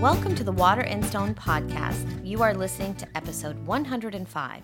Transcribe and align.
Welcome 0.00 0.34
to 0.36 0.44
the 0.44 0.50
Water 0.50 0.80
and 0.80 1.04
Stone 1.04 1.34
podcast. 1.34 2.26
You 2.26 2.42
are 2.42 2.54
listening 2.54 2.94
to 2.94 3.08
episode 3.14 3.66
105. 3.66 4.62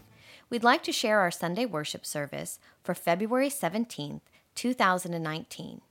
We'd 0.48 0.64
like 0.64 0.82
to 0.84 0.92
share 0.92 1.20
our 1.20 1.30
Sunday 1.30 1.66
worship 1.66 2.06
service 2.06 2.58
for 2.82 2.94
February 2.94 3.50
17th, 3.50 4.22
2019. 4.54 5.82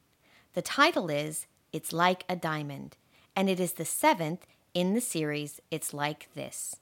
The 0.56 0.62
title 0.64 1.12
is 1.12 1.46
It's 1.72 1.94
Like 1.94 2.24
a 2.28 2.36
Diamond, 2.36 2.98
and 3.36 3.48
it 3.48 3.60
is 3.60 3.74
the 3.74 3.86
seventh 3.86 4.48
in 4.74 4.96
the 4.96 5.00
series 5.00 5.62
It's 5.70 5.94
Like 5.94 6.34
This. 6.34 6.78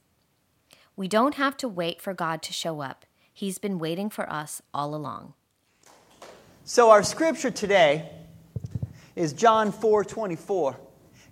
We 0.96 1.06
don't 1.06 1.34
have 1.34 1.58
to 1.58 1.68
wait 1.68 2.00
for 2.00 2.14
God 2.14 2.40
to 2.44 2.54
show 2.54 2.80
up, 2.80 3.04
He's 3.30 3.58
been 3.58 3.78
waiting 3.78 4.08
for 4.08 4.32
us 4.32 4.62
all 4.72 4.94
along. 4.94 5.34
So 6.64 6.88
our 6.88 7.02
scripture 7.02 7.50
today 7.50 8.08
is 9.14 9.34
John 9.34 9.70
4 9.70 10.02
24. 10.02 10.78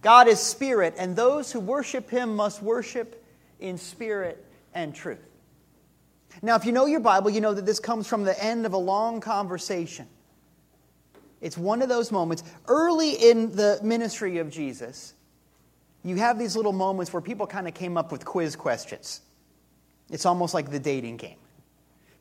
God 0.02 0.26
is 0.28 0.40
spirit, 0.40 0.94
and 0.98 1.14
those 1.14 1.52
who 1.52 1.60
worship 1.60 2.10
him 2.10 2.34
must 2.36 2.60
worship 2.60 3.24
in 3.60 3.78
spirit 3.78 4.44
and 4.74 4.94
truth. 4.94 5.20
Now, 6.42 6.56
if 6.56 6.64
you 6.64 6.72
know 6.72 6.86
your 6.86 7.00
Bible, 7.00 7.30
you 7.30 7.40
know 7.40 7.54
that 7.54 7.66
this 7.66 7.78
comes 7.78 8.06
from 8.08 8.24
the 8.24 8.42
end 8.42 8.66
of 8.66 8.72
a 8.72 8.78
long 8.78 9.20
conversation. 9.20 10.06
It's 11.40 11.56
one 11.56 11.82
of 11.82 11.88
those 11.88 12.10
moments 12.10 12.42
early 12.66 13.10
in 13.10 13.54
the 13.54 13.78
ministry 13.82 14.38
of 14.38 14.50
Jesus. 14.50 15.14
You 16.04 16.16
have 16.16 16.38
these 16.38 16.56
little 16.56 16.72
moments 16.72 17.12
where 17.12 17.20
people 17.20 17.46
kind 17.46 17.68
of 17.68 17.74
came 17.74 17.96
up 17.96 18.10
with 18.10 18.24
quiz 18.24 18.56
questions. 18.56 19.20
It's 20.10 20.26
almost 20.26 20.52
like 20.52 20.70
the 20.70 20.80
dating 20.80 21.18
game. 21.18 21.36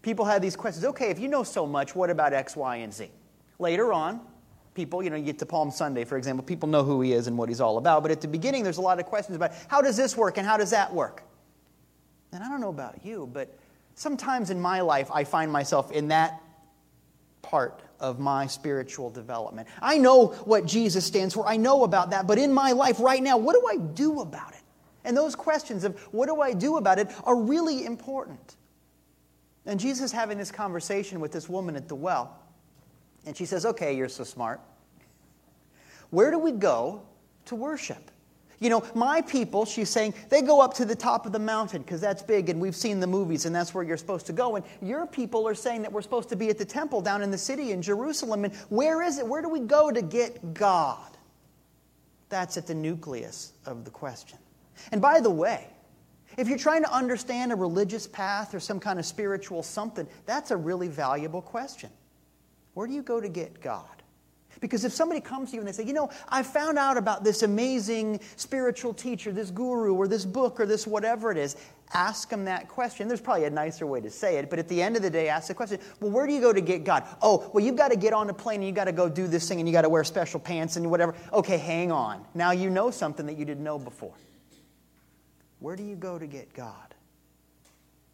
People 0.01 0.25
had 0.25 0.41
these 0.41 0.55
questions 0.55 0.85
okay, 0.85 1.09
if 1.09 1.19
you 1.19 1.27
know 1.27 1.43
so 1.43 1.65
much, 1.65 1.95
what 1.95 2.09
about 2.09 2.33
X, 2.33 2.55
Y, 2.55 2.77
and 2.77 2.93
Z? 2.93 3.09
Later 3.59 3.93
on, 3.93 4.21
people, 4.73 5.03
you 5.03 5.09
know, 5.09 5.15
you 5.15 5.25
get 5.25 5.39
to 5.39 5.45
Palm 5.45 5.71
Sunday, 5.71 6.05
for 6.05 6.17
example, 6.17 6.43
people 6.43 6.69
know 6.69 6.83
who 6.83 7.01
he 7.01 7.13
is 7.13 7.27
and 7.27 7.37
what 7.37 7.49
he's 7.49 7.61
all 7.61 7.77
about. 7.77 8.01
But 8.01 8.11
at 8.11 8.21
the 8.21 8.27
beginning, 8.27 8.63
there's 8.63 8.77
a 8.77 8.81
lot 8.81 8.99
of 8.99 9.05
questions 9.05 9.35
about 9.35 9.51
how 9.67 9.81
does 9.81 9.97
this 9.97 10.15
work 10.15 10.37
and 10.37 10.47
how 10.47 10.57
does 10.57 10.71
that 10.71 10.93
work? 10.93 11.23
And 12.31 12.43
I 12.43 12.49
don't 12.49 12.61
know 12.61 12.69
about 12.69 13.05
you, 13.05 13.29
but 13.31 13.57
sometimes 13.95 14.49
in 14.49 14.59
my 14.59 14.81
life, 14.81 15.09
I 15.13 15.23
find 15.23 15.51
myself 15.51 15.91
in 15.91 16.07
that 16.09 16.41
part 17.41 17.81
of 17.99 18.19
my 18.19 18.47
spiritual 18.47 19.09
development. 19.09 19.67
I 19.81 19.97
know 19.97 20.27
what 20.27 20.65
Jesus 20.65 21.05
stands 21.05 21.33
for, 21.33 21.47
I 21.47 21.57
know 21.57 21.83
about 21.83 22.11
that, 22.11 22.27
but 22.27 22.37
in 22.37 22.53
my 22.53 22.71
life 22.71 22.99
right 22.99 23.21
now, 23.21 23.37
what 23.37 23.53
do 23.53 23.67
I 23.67 23.77
do 23.77 24.21
about 24.21 24.53
it? 24.53 24.61
And 25.03 25.17
those 25.17 25.35
questions 25.35 25.83
of 25.83 25.99
what 26.13 26.27
do 26.27 26.41
I 26.41 26.53
do 26.53 26.77
about 26.77 26.99
it 26.99 27.09
are 27.23 27.35
really 27.35 27.85
important. 27.85 28.55
And 29.65 29.79
Jesus 29.79 30.11
having 30.11 30.37
this 30.37 30.51
conversation 30.51 31.19
with 31.19 31.31
this 31.31 31.49
woman 31.49 31.75
at 31.75 31.87
the 31.87 31.95
well. 31.95 32.40
And 33.25 33.35
she 33.35 33.45
says, 33.45 33.65
Okay, 33.65 33.95
you're 33.95 34.09
so 34.09 34.23
smart. 34.23 34.59
Where 36.09 36.31
do 36.31 36.37
we 36.37 36.51
go 36.51 37.03
to 37.45 37.55
worship? 37.55 38.11
You 38.61 38.69
know, 38.69 38.83
my 38.93 39.21
people, 39.21 39.65
she's 39.65 39.89
saying, 39.89 40.13
they 40.29 40.43
go 40.43 40.61
up 40.61 40.75
to 40.75 40.85
the 40.85 40.95
top 40.95 41.25
of 41.25 41.31
the 41.31 41.39
mountain 41.39 41.81
because 41.81 41.99
that's 41.99 42.21
big 42.21 42.47
and 42.47 42.61
we've 42.61 42.75
seen 42.75 42.99
the 42.99 43.07
movies 43.07 43.47
and 43.47 43.55
that's 43.55 43.73
where 43.73 43.83
you're 43.83 43.97
supposed 43.97 44.27
to 44.27 44.33
go. 44.33 44.55
And 44.55 44.63
your 44.83 45.07
people 45.07 45.47
are 45.47 45.55
saying 45.55 45.81
that 45.81 45.91
we're 45.91 46.03
supposed 46.03 46.29
to 46.29 46.35
be 46.35 46.49
at 46.49 46.59
the 46.59 46.65
temple 46.65 47.01
down 47.01 47.23
in 47.23 47.31
the 47.31 47.39
city 47.39 47.71
in 47.71 47.81
Jerusalem. 47.81 48.45
And 48.45 48.53
where 48.69 49.01
is 49.01 49.17
it? 49.17 49.25
Where 49.25 49.41
do 49.41 49.49
we 49.49 49.61
go 49.61 49.89
to 49.89 50.03
get 50.03 50.53
God? 50.53 51.17
That's 52.29 52.55
at 52.55 52.67
the 52.67 52.75
nucleus 52.75 53.53
of 53.65 53.83
the 53.83 53.89
question. 53.89 54.37
And 54.91 55.01
by 55.01 55.21
the 55.21 55.31
way, 55.31 55.65
if 56.37 56.47
you're 56.47 56.59
trying 56.59 56.83
to 56.83 56.93
understand 56.93 57.51
a 57.51 57.55
religious 57.55 58.05
path 58.05 58.53
or 58.53 58.59
some 58.59 58.79
kind 58.79 58.99
of 58.99 59.07
spiritual 59.07 59.63
something, 59.63 60.07
that's 60.27 60.51
a 60.51 60.57
really 60.57 60.87
valuable 60.87 61.41
question. 61.41 61.89
Where 62.73 62.87
do 62.87 62.93
you 62.93 63.03
go 63.03 63.19
to 63.19 63.29
get 63.29 63.61
God? 63.61 63.85
Because 64.59 64.85
if 64.85 64.91
somebody 64.93 65.19
comes 65.19 65.49
to 65.49 65.55
you 65.55 65.61
and 65.61 65.67
they 65.67 65.71
say, 65.71 65.83
you 65.83 65.93
know, 65.93 66.09
I 66.29 66.43
found 66.43 66.77
out 66.77 66.95
about 66.95 67.23
this 67.23 67.41
amazing 67.41 68.19
spiritual 68.35 68.93
teacher, 68.93 69.31
this 69.31 69.49
guru, 69.49 69.95
or 69.95 70.07
this 70.07 70.23
book, 70.23 70.59
or 70.59 70.67
this 70.67 70.85
whatever 70.85 71.31
it 71.31 71.37
is, 71.37 71.55
ask 71.93 72.29
them 72.29 72.45
that 72.45 72.67
question. 72.67 73.07
There's 73.07 73.21
probably 73.21 73.45
a 73.45 73.49
nicer 73.49 73.87
way 73.87 74.01
to 74.01 74.09
say 74.09 74.37
it, 74.37 74.49
but 74.49 74.59
at 74.59 74.67
the 74.67 74.81
end 74.81 74.95
of 74.95 75.01
the 75.01 75.09
day, 75.09 75.29
ask 75.29 75.47
the 75.47 75.55
question, 75.55 75.79
well, 75.99 76.11
where 76.11 76.27
do 76.27 76.33
you 76.33 76.41
go 76.41 76.53
to 76.53 76.61
get 76.61 76.83
God? 76.83 77.05
Oh, 77.21 77.49
well, 77.53 77.63
you've 77.63 77.75
got 77.75 77.89
to 77.89 77.97
get 77.97 78.13
on 78.13 78.29
a 78.29 78.33
plane 78.33 78.57
and 78.57 78.65
you've 78.65 78.75
got 78.75 78.85
to 78.85 78.91
go 78.91 79.09
do 79.09 79.27
this 79.27 79.47
thing 79.47 79.59
and 79.59 79.67
you've 79.67 79.73
got 79.73 79.81
to 79.81 79.89
wear 79.89 80.03
special 80.03 80.39
pants 80.39 80.75
and 80.75 80.89
whatever. 80.91 81.15
Okay, 81.33 81.57
hang 81.57 81.91
on. 81.91 82.23
Now 82.35 82.51
you 82.51 82.69
know 82.69 82.91
something 82.91 83.25
that 83.25 83.37
you 83.37 83.45
didn't 83.45 83.63
know 83.63 83.79
before. 83.79 84.13
Where 85.59 85.75
do 85.75 85.83
you 85.83 85.95
go 85.95 86.19
to 86.19 86.27
get 86.27 86.53
God? 86.53 86.93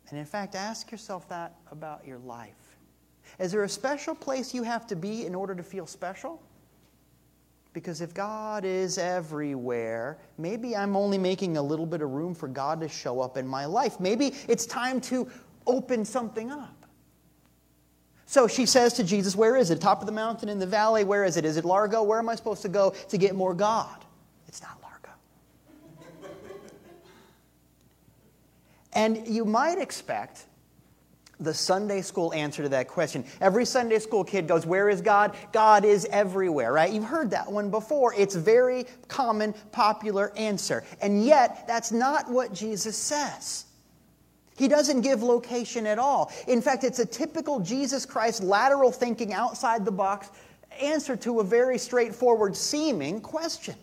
And 0.09 0.17
in 0.17 0.25
fact, 0.25 0.55
ask 0.55 0.91
yourself 0.91 1.27
that 1.29 1.55
about 1.71 2.07
your 2.07 2.19
life. 2.19 2.66
Is 3.39 3.51
there 3.51 3.63
a 3.63 3.69
special 3.69 4.15
place 4.15 4.53
you 4.53 4.63
have 4.63 4.87
to 4.87 4.95
be 4.95 5.25
in 5.25 5.35
order 5.35 5.53
to 5.53 5.63
feel 5.63 5.85
special? 5.85 6.41
Because 7.73 8.01
if 8.01 8.13
God 8.13 8.65
is 8.65 8.97
everywhere, 8.97 10.17
maybe 10.39 10.75
I'm 10.75 10.95
only 10.95 11.19
making 11.19 11.57
a 11.57 11.61
little 11.61 11.85
bit 11.85 12.01
of 12.01 12.09
room 12.09 12.33
for 12.33 12.47
God 12.47 12.81
to 12.81 12.89
show 12.89 13.21
up 13.21 13.37
in 13.37 13.47
my 13.47 13.65
life. 13.65 13.99
Maybe 13.99 14.33
it's 14.47 14.65
time 14.65 14.99
to 15.01 15.29
open 15.67 16.03
something 16.03 16.49
up. 16.51 16.73
So 18.25 18.47
she 18.47 18.65
says 18.65 18.93
to 18.93 19.03
Jesus, 19.03 19.35
Where 19.35 19.55
is 19.55 19.69
it? 19.69 19.79
Top 19.79 20.01
of 20.01 20.07
the 20.07 20.11
mountain, 20.11 20.49
in 20.49 20.57
the 20.57 20.65
valley? 20.65 21.03
Where 21.03 21.23
is 21.23 21.37
it? 21.37 21.45
Is 21.45 21.55
it 21.55 21.65
Largo? 21.65 22.01
Where 22.01 22.17
am 22.19 22.29
I 22.29 22.35
supposed 22.35 22.61
to 22.63 22.69
go 22.69 22.95
to 23.09 23.17
get 23.17 23.35
more 23.35 23.53
God? 23.53 24.03
It's 24.47 24.61
not 24.61 24.77
Largo. 24.81 25.11
and 28.93 29.27
you 29.27 29.45
might 29.45 29.77
expect 29.77 30.45
the 31.39 31.53
Sunday 31.53 32.01
school 32.01 32.33
answer 32.33 32.63
to 32.63 32.69
that 32.69 32.87
question. 32.87 33.23
Every 33.41 33.65
Sunday 33.65 33.99
school 33.99 34.23
kid 34.23 34.47
goes, 34.47 34.65
Where 34.65 34.89
is 34.89 35.01
God? 35.01 35.35
God 35.51 35.85
is 35.85 36.05
everywhere, 36.11 36.73
right? 36.73 36.91
You've 36.91 37.03
heard 37.05 37.29
that 37.31 37.51
one 37.51 37.69
before. 37.69 38.13
It's 38.15 38.35
very 38.35 38.85
common, 39.07 39.53
popular 39.71 40.31
answer. 40.35 40.83
And 41.01 41.23
yet, 41.23 41.67
that's 41.67 41.91
not 41.91 42.29
what 42.29 42.53
Jesus 42.53 42.97
says. 42.97 43.65
He 44.57 44.67
doesn't 44.67 45.01
give 45.01 45.21
location 45.21 45.85
at 45.85 45.99
all. 45.99 46.31
In 46.47 46.61
fact, 46.61 46.83
it's 46.83 46.97
a 46.97 47.05
typical 47.05 47.59
Jesus 47.59 48.05
Christ 48.05 48.41
lateral 48.41 48.91
thinking, 48.91 49.33
outside 49.33 49.85
the 49.85 49.91
box 49.91 50.31
answer 50.81 51.15
to 51.17 51.39
a 51.39 51.43
very 51.43 51.77
straightforward 51.77 52.55
seeming 52.55 53.21
question. 53.21 53.75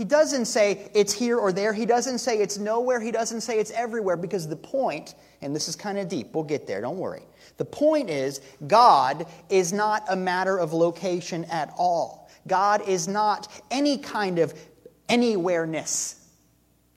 He 0.00 0.06
doesn't 0.06 0.46
say 0.46 0.90
it's 0.94 1.12
here 1.12 1.36
or 1.36 1.52
there. 1.52 1.74
He 1.74 1.84
doesn't 1.84 2.20
say 2.20 2.38
it's 2.38 2.56
nowhere. 2.56 3.00
He 3.00 3.10
doesn't 3.10 3.42
say 3.42 3.58
it's 3.58 3.70
everywhere 3.72 4.16
because 4.16 4.48
the 4.48 4.56
point, 4.56 5.14
and 5.42 5.54
this 5.54 5.68
is 5.68 5.76
kind 5.76 5.98
of 5.98 6.08
deep, 6.08 6.34
we'll 6.34 6.42
get 6.42 6.66
there, 6.66 6.80
don't 6.80 6.96
worry. 6.96 7.20
The 7.58 7.66
point 7.66 8.08
is, 8.08 8.40
God 8.66 9.26
is 9.50 9.74
not 9.74 10.06
a 10.08 10.16
matter 10.16 10.56
of 10.56 10.72
location 10.72 11.44
at 11.50 11.74
all. 11.76 12.30
God 12.46 12.88
is 12.88 13.08
not 13.08 13.62
any 13.70 13.98
kind 13.98 14.38
of 14.38 14.54
anywhereness. 15.10 16.14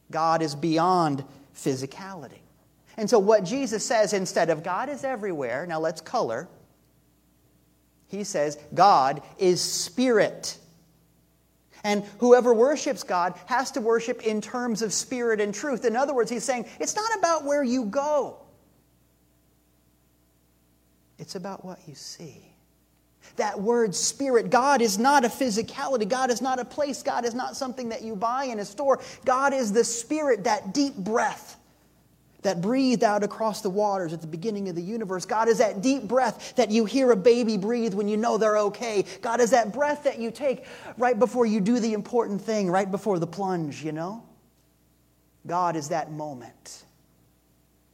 God 0.09 0.41
is 0.41 0.56
beyond 0.56 1.25
physicality. 1.53 2.40
And 2.96 3.09
so, 3.09 3.20
what 3.20 3.44
Jesus 3.44 3.85
says 3.85 4.14
instead 4.14 4.50
of 4.50 4.64
God 4.64 4.88
is 4.88 5.03
everywhere, 5.03 5.66
now 5.66 5.81
let's 5.81 6.00
color, 6.00 6.47
he 8.08 8.24
says 8.24 8.58
God 8.74 9.22
is 9.38 9.59
spirit. 9.59 10.58
And 11.83 12.03
whoever 12.19 12.53
worships 12.53 13.03
God 13.03 13.33
has 13.45 13.71
to 13.71 13.81
worship 13.81 14.23
in 14.25 14.39
terms 14.39 14.81
of 14.81 14.94
spirit 14.94 15.41
and 15.41 15.53
truth. 15.53 15.83
In 15.85 15.95
other 15.95 16.13
words, 16.13 16.31
he's 16.31 16.44
saying 16.44 16.66
it's 16.79 16.95
not 16.95 17.17
about 17.17 17.44
where 17.44 17.63
you 17.63 17.85
go, 17.85 18.38
it's 21.17 21.35
about 21.35 21.66
what 21.66 21.79
you 21.88 21.95
see. 21.95 22.49
That 23.38 23.59
word 23.59 23.95
spirit, 23.95 24.49
God 24.49 24.81
is 24.81 24.99
not 24.99 25.25
a 25.25 25.29
physicality. 25.29 26.07
God 26.07 26.29
is 26.29 26.41
not 26.41 26.59
a 26.59 26.66
place. 26.66 27.01
God 27.01 27.25
is 27.25 27.33
not 27.33 27.55
something 27.55 27.89
that 27.89 28.03
you 28.03 28.16
buy 28.16 28.45
in 28.45 28.59
a 28.59 28.66
store. 28.66 28.99
God 29.25 29.53
is 29.53 29.72
the 29.72 29.83
spirit, 29.83 30.43
that 30.43 30.73
deep 30.73 30.93
breath 30.95 31.57
that 32.43 32.61
breathed 32.61 33.03
out 33.03 33.23
across 33.23 33.61
the 33.61 33.69
waters 33.69 34.13
at 34.13 34.21
the 34.21 34.27
beginning 34.27 34.69
of 34.69 34.75
the 34.75 34.81
universe. 34.81 35.25
God 35.25 35.47
is 35.47 35.57
that 35.57 35.81
deep 35.81 36.03
breath 36.03 36.55
that 36.55 36.72
you 36.72 36.85
hear 36.85 37.11
a 37.11 37.16
baby 37.16 37.57
breathe 37.57 37.93
when 37.93 38.07
you 38.07 38.17
know 38.17 38.37
they're 38.37 38.57
okay. 38.57 39.05
God 39.22 39.41
is 39.41 39.51
that 39.51 39.73
breath 39.73 40.03
that 40.03 40.19
you 40.19 40.31
take 40.31 40.66
right 40.97 41.17
before 41.17 41.45
you 41.45 41.59
do 41.61 41.79
the 41.79 41.93
important 41.93 42.41
thing, 42.41 42.69
right 42.69 42.90
before 42.90 43.19
the 43.19 43.28
plunge, 43.28 43.84
you 43.84 43.91
know? 43.91 44.23
God 45.45 45.75
is 45.75 45.90
that 45.90 46.11
moment. 46.11 46.84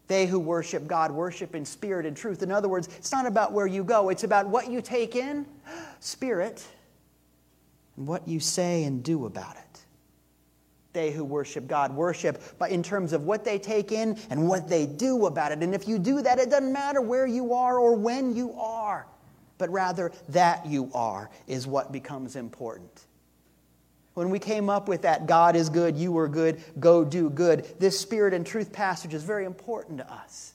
They 0.08 0.26
who 0.26 0.40
worship 0.40 0.88
God 0.88 1.12
worship 1.12 1.54
in 1.54 1.64
spirit 1.66 2.06
and 2.06 2.18
truth. 2.18 2.42
In 2.42 2.52
other 2.52 2.68
words, 2.68 2.88
it's 2.98 3.12
not 3.12 3.28
about 3.28 3.54
where 3.54 3.68
you 3.68 3.84
go, 3.84 4.10
it's 4.10 4.24
about 4.24 4.48
what 4.48 4.70
you 4.70 4.82
take 4.82 5.16
in, 5.16 5.46
spirit, 6.00 6.66
and 7.96 8.08
what 8.08 8.28
you 8.28 8.40
say 8.40 8.86
and 8.86 9.04
do 9.04 9.26
about 9.28 9.56
it. 9.56 9.69
They 10.92 11.12
who 11.12 11.24
worship 11.24 11.68
God 11.68 11.94
worship 11.96 12.42
but 12.58 12.72
in 12.72 12.82
terms 12.82 13.14
of 13.14 13.24
what 13.24 13.46
they 13.46 13.60
take 13.60 13.92
in 13.92 14.18
and 14.30 14.48
what 14.48 14.68
they 14.68 14.86
do 14.86 15.28
about 15.28 15.52
it. 15.52 15.62
And 15.62 15.76
if 15.76 15.88
you 15.88 16.00
do 16.00 16.22
that, 16.22 16.40
it 16.40 16.50
doesn't 16.50 16.74
matter 16.74 17.02
where 17.02 17.28
you 17.28 17.54
are 17.54 17.78
or 17.78 17.96
when 17.96 18.36
you 18.36 18.54
are, 18.54 19.08
but 19.58 19.70
rather 19.70 20.12
that 20.30 20.66
you 20.66 20.90
are 20.94 21.30
is 21.48 21.68
what 21.68 21.92
becomes 21.92 22.36
important. 22.36 23.06
When 24.16 24.32
we 24.32 24.40
came 24.40 24.70
up 24.70 24.90
with 24.90 25.04
that, 25.04 25.28
God 25.28 25.56
is 25.56 25.70
good, 25.70 25.96
you 25.96 26.18
are 26.18 26.28
good, 26.28 26.62
go 26.80 27.06
do 27.06 27.30
good, 27.30 27.66
this 27.80 27.98
spirit 27.98 28.34
and 28.34 28.46
truth 28.46 28.74
passage 28.74 29.14
is 29.14 29.24
very 29.24 29.46
important 29.46 30.00
to 30.00 30.12
us. 30.12 30.54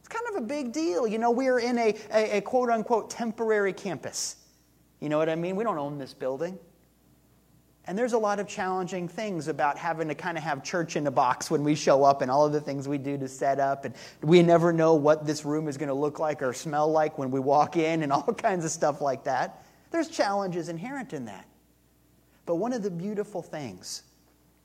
It's 0.00 0.08
kind 0.08 0.24
of 0.28 0.42
a 0.42 0.46
big 0.46 0.72
deal. 0.72 1.06
You 1.06 1.18
know, 1.18 1.30
we're 1.30 1.58
in 1.58 1.78
a, 1.78 1.94
a, 2.12 2.36
a 2.36 2.40
quote 2.40 2.70
unquote 2.70 3.10
temporary 3.10 3.72
campus. 3.72 4.36
You 5.00 5.08
know 5.08 5.18
what 5.18 5.28
I 5.28 5.34
mean? 5.34 5.56
We 5.56 5.64
don't 5.64 5.78
own 5.78 5.98
this 5.98 6.12
building. 6.12 6.58
And 7.90 7.98
there's 7.98 8.12
a 8.12 8.18
lot 8.18 8.38
of 8.38 8.46
challenging 8.46 9.08
things 9.08 9.48
about 9.48 9.76
having 9.76 10.06
to 10.06 10.14
kind 10.14 10.38
of 10.38 10.44
have 10.44 10.62
church 10.62 10.94
in 10.94 11.08
a 11.08 11.10
box 11.10 11.50
when 11.50 11.64
we 11.64 11.74
show 11.74 12.04
up 12.04 12.22
and 12.22 12.30
all 12.30 12.46
of 12.46 12.52
the 12.52 12.60
things 12.60 12.86
we 12.86 12.98
do 12.98 13.18
to 13.18 13.26
set 13.26 13.58
up. 13.58 13.84
And 13.84 13.96
we 14.22 14.44
never 14.44 14.72
know 14.72 14.94
what 14.94 15.26
this 15.26 15.44
room 15.44 15.66
is 15.66 15.76
going 15.76 15.88
to 15.88 15.94
look 15.94 16.20
like 16.20 16.40
or 16.40 16.52
smell 16.52 16.88
like 16.88 17.18
when 17.18 17.32
we 17.32 17.40
walk 17.40 17.76
in 17.76 18.04
and 18.04 18.12
all 18.12 18.32
kinds 18.32 18.64
of 18.64 18.70
stuff 18.70 19.00
like 19.00 19.24
that. 19.24 19.64
There's 19.90 20.06
challenges 20.06 20.68
inherent 20.68 21.14
in 21.14 21.24
that. 21.24 21.48
But 22.46 22.58
one 22.58 22.72
of 22.72 22.84
the 22.84 22.92
beautiful 22.92 23.42
things 23.42 24.04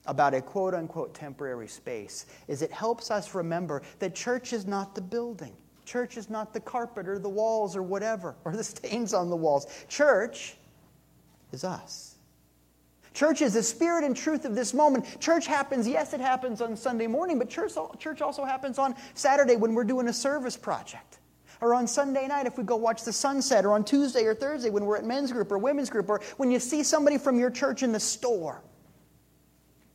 about 0.05 0.35
a 0.35 0.41
quote 0.41 0.75
unquote 0.75 1.15
temporary 1.15 1.67
space 1.67 2.27
is 2.47 2.61
it 2.61 2.71
helps 2.71 3.09
us 3.09 3.33
remember 3.33 3.81
that 3.97 4.13
church 4.13 4.53
is 4.53 4.67
not 4.67 4.93
the 4.93 5.01
building. 5.01 5.55
Church 5.83 6.15
is 6.15 6.29
not 6.29 6.53
the 6.53 6.59
carpet 6.59 7.07
or 7.07 7.17
the 7.17 7.27
walls 7.27 7.75
or 7.75 7.81
whatever, 7.81 8.35
or 8.45 8.55
the 8.55 8.63
stains 8.63 9.15
on 9.15 9.31
the 9.31 9.35
walls. 9.35 9.65
Church 9.89 10.57
is 11.51 11.63
us. 11.63 12.14
Church 13.15 13.41
is 13.41 13.53
the 13.53 13.63
spirit 13.63 14.03
and 14.03 14.15
truth 14.15 14.43
of 14.43 14.55
this 14.55 14.73
moment. 14.73 15.21
Church 15.21 15.47
happens, 15.47 15.87
yes, 15.87 16.13
it 16.13 16.19
happens 16.19 16.61
on 16.61 16.75
Sunday 16.75 17.07
morning, 17.07 17.39
but 17.39 17.49
church, 17.49 17.71
church 17.97 18.21
also 18.21 18.43
happens 18.43 18.77
on 18.77 18.93
Saturday 19.13 19.55
when 19.55 19.73
we're 19.73 19.85
doing 19.85 20.09
a 20.09 20.13
service 20.13 20.57
project. 20.57 21.19
Or 21.61 21.73
on 21.73 21.87
Sunday 21.87 22.27
night 22.27 22.45
if 22.45 22.57
we 22.57 22.65
go 22.65 22.75
watch 22.75 23.05
the 23.05 23.13
sunset, 23.13 23.65
or 23.65 23.71
on 23.71 23.85
Tuesday 23.85 24.25
or 24.25 24.35
Thursday 24.35 24.69
when 24.69 24.85
we're 24.85 24.97
at 24.97 25.05
men's 25.05 25.31
group 25.31 25.49
or 25.49 25.57
women's 25.57 25.89
group, 25.89 26.09
or 26.09 26.19
when 26.35 26.51
you 26.51 26.59
see 26.59 26.83
somebody 26.83 27.17
from 27.17 27.39
your 27.39 27.49
church 27.49 27.83
in 27.83 27.93
the 27.93 27.99
store. 28.01 28.61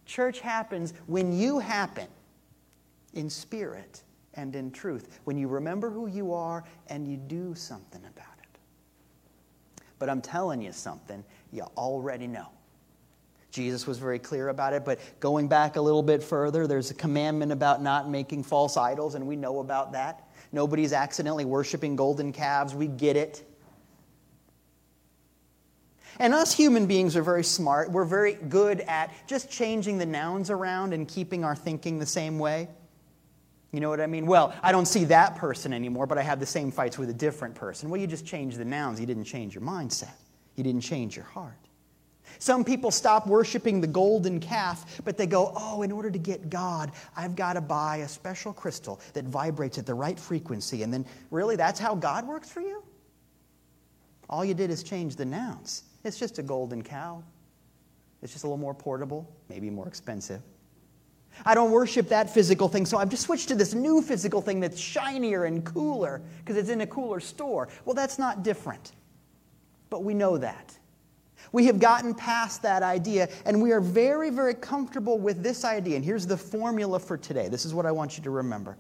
Church 0.07 0.41
happens 0.41 0.95
when 1.07 1.31
you 1.39 1.59
happen 1.59 2.09
in 3.13 3.29
spirit 3.29 4.03
and 4.33 4.57
in 4.57 4.71
truth, 4.71 5.21
when 5.25 5.37
you 5.37 5.47
remember 5.47 5.91
who 5.91 6.07
you 6.07 6.33
are 6.33 6.65
and 6.87 7.07
you 7.07 7.19
do 7.19 7.55
something 7.55 8.01
about 8.01 8.39
it. 8.43 8.59
But 9.99 10.09
I'm 10.09 10.23
telling 10.23 10.63
you 10.63 10.73
something 10.73 11.23
you 11.53 11.65
already 11.77 12.27
know. 12.27 12.49
Jesus 13.51 13.87
was 13.87 13.99
very 13.99 14.19
clear 14.19 14.49
about 14.49 14.73
it, 14.73 14.85
but 14.85 15.01
going 15.19 15.49
back 15.49 15.77
a 15.77 15.81
little 15.81 16.03
bit 16.03 16.23
further, 16.23 16.67
there's 16.67 16.91
a 16.91 16.95
commandment 16.95 17.53
about 17.53 17.83
not 17.83 18.09
making 18.09 18.45
false 18.45 18.77
idols, 18.77 19.15
and 19.15 19.27
we 19.27 19.37
know 19.37 19.61
about 19.61 19.93
that. 19.93 20.29
Nobody's 20.53 20.93
accidentally 20.93 21.45
worshiping 21.45 21.97
golden 21.97 22.33
calves. 22.33 22.75
We 22.75 22.87
get 22.87 23.17
it. 23.17 23.45
And 26.19 26.35
us 26.35 26.53
human 26.53 26.87
beings 26.87 27.17
are 27.17 27.23
very 27.23 27.45
smart. 27.45 27.91
We're 27.91 28.05
very 28.05 28.35
good 28.35 28.81
at 28.81 29.11
just 29.27 29.51
changing 29.51 29.99
the 29.99 30.07
nouns 30.07 30.51
around 30.51 30.93
and 30.93 31.09
keeping 31.09 31.45
our 31.45 31.57
thinking 31.57 31.99
the 31.99 32.07
same 32.07 32.39
way. 32.39 32.69
You 33.73 33.81
know 33.81 33.89
what 33.89 34.01
I 34.01 34.07
mean? 34.07 34.27
Well, 34.27 34.53
I 34.63 34.73
don't 34.73 34.87
see 34.87 35.05
that 35.05 35.37
person 35.37 35.73
anymore, 35.73 36.07
but 36.07 36.19
I 36.19 36.23
have 36.23 36.41
the 36.41 36.47
same 36.47 36.73
fights 36.73 36.99
with 36.99 37.09
a 37.09 37.15
different 37.15 37.55
person. 37.55 37.89
Well, 37.89 38.01
you 38.01 38.07
just 38.07 38.27
changed 38.27 38.59
the 38.59 38.65
nouns. 38.65 39.01
You 39.01 39.07
didn't 39.07 39.25
change 39.25 39.55
your 39.55 39.63
mindset, 39.63 40.15
you 40.57 40.65
didn't 40.65 40.83
change 40.83 41.17
your 41.17 41.25
heart. 41.25 41.70
Some 42.41 42.65
people 42.65 42.91
stop 42.91 43.27
worshiping 43.27 43.83
the 43.83 43.87
golden 43.87 44.41
calf, 44.41 45.03
but 45.05 45.19
they 45.19 45.27
go, 45.27 45.53
oh, 45.55 45.83
in 45.83 45.93
order 45.93 46.11
to 46.11 46.19
get 46.19 46.49
God, 46.49 46.91
I've 47.15 47.37
got 47.37 47.53
to 47.53 47.61
buy 47.61 47.99
a 47.99 48.09
special 48.09 48.55
crystal 48.55 48.99
that 49.13 49.27
vibrates 49.27 49.77
at 49.77 49.85
the 49.85 49.93
right 49.93 50.19
frequency. 50.19 50.83
And 50.83 50.93
then, 50.93 51.05
really, 51.31 51.57
that's 51.57 51.79
how 51.79 51.95
God 51.95 52.27
works 52.27 52.49
for 52.49 52.63
you? 52.63 52.83
All 54.31 54.43
you 54.43 54.55
did 54.55 54.71
is 54.71 54.83
change 54.83 55.17
the 55.17 55.25
nouns. 55.27 55.83
It's 56.03 56.19
just 56.19 56.39
a 56.39 56.43
golden 56.43 56.83
cow. 56.83 57.23
It's 58.23 58.33
just 58.33 58.45
a 58.45 58.47
little 58.47 58.57
more 58.57 58.75
portable, 58.75 59.31
maybe 59.51 59.69
more 59.69 59.87
expensive. 59.87 60.41
I 61.45 61.55
don't 61.55 61.71
worship 61.71 62.09
that 62.09 62.31
physical 62.33 62.69
thing, 62.69 62.87
so 62.87 62.97
I've 62.97 63.11
just 63.11 63.25
switched 63.25 63.49
to 63.49 63.55
this 63.55 63.75
new 63.75 64.01
physical 64.01 64.41
thing 64.41 64.61
that's 64.61 64.81
shinier 64.81 65.45
and 65.45 65.63
cooler 65.63 66.23
because 66.39 66.57
it's 66.57 66.71
in 66.71 66.81
a 66.81 66.87
cooler 66.87 67.21
store. 67.21 67.69
Well, 67.85 67.95
that's 67.95 68.19
not 68.19 68.43
different. 68.43 68.93
But 69.91 70.05
we 70.05 70.15
know 70.15 70.39
that. 70.39 70.79
We 71.53 71.67
have 71.67 71.81
gotten 71.81 72.15
past 72.15 72.63
that 72.63 72.83
idea, 72.83 73.29
and 73.45 73.61
we 73.61 73.73
are 73.73 73.81
very, 73.81 74.31
very 74.31 74.55
comfortable 74.55 75.19
with 75.19 75.43
this 75.43 75.65
idea. 75.65 75.97
And 75.97 76.05
here's 76.05 76.27
the 76.27 76.37
formula 76.37 76.99
for 76.99 77.17
today. 77.17 77.49
This 77.49 77.65
is 77.65 77.75
what 77.75 77.87
I 77.87 77.93
want 77.93 78.17
you 78.17 78.25
to 78.25 78.31
remember. 78.31 78.77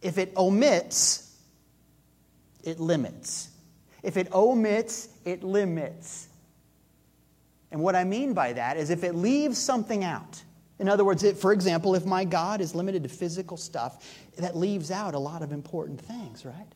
If 0.00 0.18
it 0.18 0.32
omits, 0.36 1.36
it 2.62 2.80
limits. 2.80 3.48
If 4.02 4.16
it 4.16 4.32
omits, 4.32 5.08
it 5.24 5.42
limits. 5.42 6.28
And 7.70 7.82
what 7.82 7.96
I 7.96 8.04
mean 8.04 8.34
by 8.34 8.52
that 8.52 8.76
is 8.76 8.90
if 8.90 9.02
it 9.02 9.14
leaves 9.14 9.58
something 9.58 10.04
out. 10.04 10.42
In 10.78 10.88
other 10.88 11.04
words, 11.04 11.30
for 11.40 11.52
example, 11.52 11.94
if 11.94 12.04
my 12.04 12.24
God 12.24 12.60
is 12.60 12.74
limited 12.74 13.02
to 13.04 13.08
physical 13.08 13.56
stuff, 13.56 14.06
that 14.36 14.56
leaves 14.56 14.90
out 14.90 15.14
a 15.14 15.18
lot 15.18 15.42
of 15.42 15.52
important 15.52 16.00
things, 16.00 16.44
right? 16.44 16.72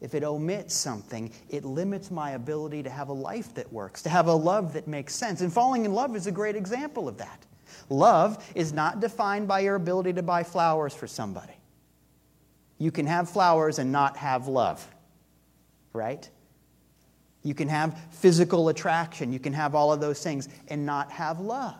If 0.00 0.14
it 0.14 0.22
omits 0.22 0.74
something, 0.74 1.32
it 1.48 1.64
limits 1.64 2.10
my 2.10 2.32
ability 2.32 2.84
to 2.84 2.90
have 2.90 3.08
a 3.08 3.12
life 3.12 3.52
that 3.54 3.72
works, 3.72 4.02
to 4.02 4.08
have 4.08 4.28
a 4.28 4.32
love 4.32 4.72
that 4.74 4.86
makes 4.86 5.14
sense. 5.14 5.40
And 5.40 5.52
falling 5.52 5.84
in 5.84 5.92
love 5.92 6.14
is 6.14 6.26
a 6.26 6.32
great 6.32 6.54
example 6.54 7.08
of 7.08 7.18
that. 7.18 7.44
Love 7.90 8.44
is 8.54 8.72
not 8.72 9.00
defined 9.00 9.48
by 9.48 9.60
your 9.60 9.74
ability 9.74 10.12
to 10.12 10.22
buy 10.22 10.42
flowers 10.44 10.94
for 10.94 11.06
somebody. 11.06 11.52
You 12.78 12.92
can 12.92 13.06
have 13.06 13.28
flowers 13.28 13.80
and 13.80 13.90
not 13.90 14.16
have 14.16 14.46
love, 14.46 14.86
right? 15.92 16.28
You 17.42 17.54
can 17.54 17.68
have 17.68 17.98
physical 18.10 18.68
attraction, 18.68 19.32
you 19.32 19.40
can 19.40 19.52
have 19.52 19.74
all 19.74 19.92
of 19.92 20.00
those 20.00 20.22
things 20.22 20.48
and 20.68 20.86
not 20.86 21.10
have 21.10 21.40
love. 21.40 21.74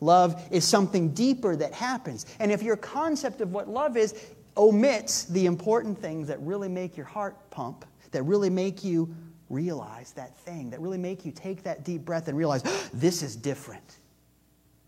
Love 0.00 0.42
is 0.50 0.64
something 0.64 1.10
deeper 1.10 1.54
that 1.54 1.72
happens. 1.72 2.26
And 2.40 2.50
if 2.50 2.62
your 2.62 2.76
concept 2.76 3.40
of 3.40 3.52
what 3.52 3.68
love 3.68 3.96
is 3.96 4.14
omits 4.56 5.24
the 5.24 5.46
important 5.46 5.98
things 5.98 6.28
that 6.28 6.40
really 6.40 6.68
make 6.68 6.96
your 6.96 7.06
heart 7.06 7.50
pump, 7.50 7.84
that 8.10 8.22
really 8.24 8.50
make 8.50 8.84
you 8.84 9.14
realize 9.48 10.12
that 10.12 10.36
thing, 10.38 10.70
that 10.70 10.80
really 10.80 10.98
make 10.98 11.24
you 11.24 11.32
take 11.32 11.62
that 11.62 11.84
deep 11.84 12.04
breath 12.04 12.28
and 12.28 12.36
realize, 12.36 12.62
this 12.94 13.22
is 13.22 13.36
different. 13.36 13.98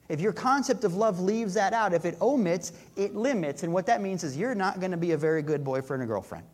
If 0.08 0.20
your 0.20 0.32
concept 0.32 0.84
of 0.84 0.94
love 0.94 1.20
leaves 1.20 1.54
that 1.54 1.72
out, 1.72 1.94
if 1.94 2.04
it 2.04 2.20
omits, 2.20 2.72
it 2.96 3.14
limits. 3.14 3.62
And 3.62 3.72
what 3.72 3.86
that 3.86 4.02
means 4.02 4.22
is 4.22 4.36
you're 4.36 4.54
not 4.54 4.78
going 4.80 4.90
to 4.90 4.98
be 4.98 5.12
a 5.12 5.16
very 5.16 5.42
good 5.42 5.64
boyfriend 5.64 6.02
or 6.02 6.06
girlfriend 6.06 6.44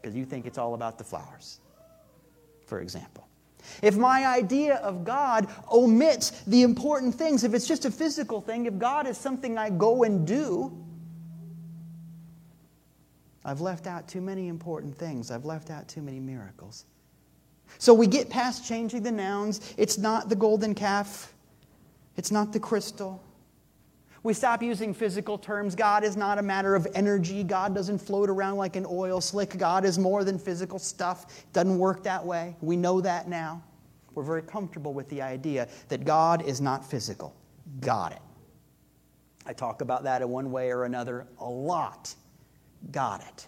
because 0.00 0.14
you 0.14 0.26
think 0.26 0.46
it's 0.46 0.58
all 0.58 0.74
about 0.74 0.98
the 0.98 1.04
flowers, 1.04 1.60
for 2.66 2.80
example. 2.80 3.26
If 3.82 3.96
my 3.96 4.26
idea 4.26 4.76
of 4.76 5.04
God 5.04 5.48
omits 5.72 6.42
the 6.42 6.62
important 6.62 7.14
things, 7.14 7.44
if 7.44 7.54
it's 7.54 7.66
just 7.66 7.84
a 7.84 7.90
physical 7.90 8.40
thing, 8.40 8.66
if 8.66 8.78
God 8.78 9.06
is 9.06 9.18
something 9.18 9.58
I 9.58 9.70
go 9.70 10.04
and 10.04 10.26
do, 10.26 10.85
I've 13.46 13.60
left 13.60 13.86
out 13.86 14.08
too 14.08 14.20
many 14.20 14.48
important 14.48 14.98
things. 14.98 15.30
I've 15.30 15.44
left 15.44 15.70
out 15.70 15.86
too 15.86 16.02
many 16.02 16.18
miracles. 16.18 16.84
So 17.78 17.94
we 17.94 18.08
get 18.08 18.28
past 18.28 18.66
changing 18.66 19.04
the 19.04 19.12
nouns. 19.12 19.72
It's 19.78 19.98
not 19.98 20.28
the 20.28 20.34
golden 20.34 20.74
calf, 20.74 21.32
it's 22.16 22.32
not 22.32 22.52
the 22.52 22.58
crystal. 22.58 23.22
We 24.24 24.34
stop 24.34 24.60
using 24.60 24.92
physical 24.92 25.38
terms. 25.38 25.76
God 25.76 26.02
is 26.02 26.16
not 26.16 26.38
a 26.38 26.42
matter 26.42 26.74
of 26.74 26.88
energy. 26.96 27.44
God 27.44 27.76
doesn't 27.76 27.98
float 27.98 28.28
around 28.28 28.56
like 28.56 28.74
an 28.74 28.84
oil 28.90 29.20
slick. 29.20 29.56
God 29.56 29.84
is 29.84 30.00
more 30.00 30.24
than 30.24 30.36
physical 30.36 30.80
stuff. 30.80 31.26
It 31.38 31.52
doesn't 31.52 31.78
work 31.78 32.02
that 32.02 32.26
way. 32.26 32.56
We 32.60 32.76
know 32.76 33.00
that 33.00 33.28
now. 33.28 33.62
We're 34.16 34.24
very 34.24 34.42
comfortable 34.42 34.92
with 34.92 35.08
the 35.10 35.22
idea 35.22 35.68
that 35.90 36.04
God 36.04 36.42
is 36.42 36.60
not 36.60 36.84
physical. 36.84 37.36
Got 37.78 38.12
it. 38.12 38.22
I 39.46 39.52
talk 39.52 39.80
about 39.80 40.02
that 40.02 40.22
in 40.22 40.28
one 40.28 40.50
way 40.50 40.72
or 40.72 40.86
another 40.86 41.28
a 41.38 41.48
lot 41.48 42.12
got 42.90 43.20
it. 43.22 43.46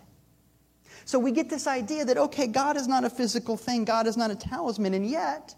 So 1.04 1.18
we 1.18 1.32
get 1.32 1.48
this 1.48 1.66
idea 1.66 2.04
that, 2.04 2.18
okay, 2.18 2.46
God 2.46 2.76
is 2.76 2.86
not 2.86 3.04
a 3.04 3.10
physical 3.10 3.56
thing, 3.56 3.84
God 3.84 4.06
is 4.06 4.16
not 4.16 4.30
a 4.30 4.34
talisman, 4.34 4.94
and 4.94 5.08
yet 5.08 5.54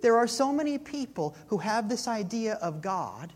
there 0.00 0.16
are 0.16 0.26
so 0.26 0.52
many 0.52 0.76
people 0.76 1.36
who 1.46 1.58
have 1.58 1.88
this 1.88 2.08
idea 2.08 2.54
of 2.54 2.82
God 2.82 3.32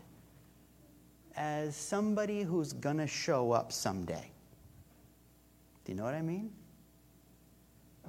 as 1.37 1.75
somebody 1.75 2.41
who's 2.41 2.73
going 2.73 2.97
to 2.97 3.07
show 3.07 3.51
up 3.51 3.71
someday. 3.71 4.29
Do 5.85 5.91
you 5.93 5.97
know 5.97 6.03
what 6.03 6.15
I 6.15 6.21
mean? 6.21 6.51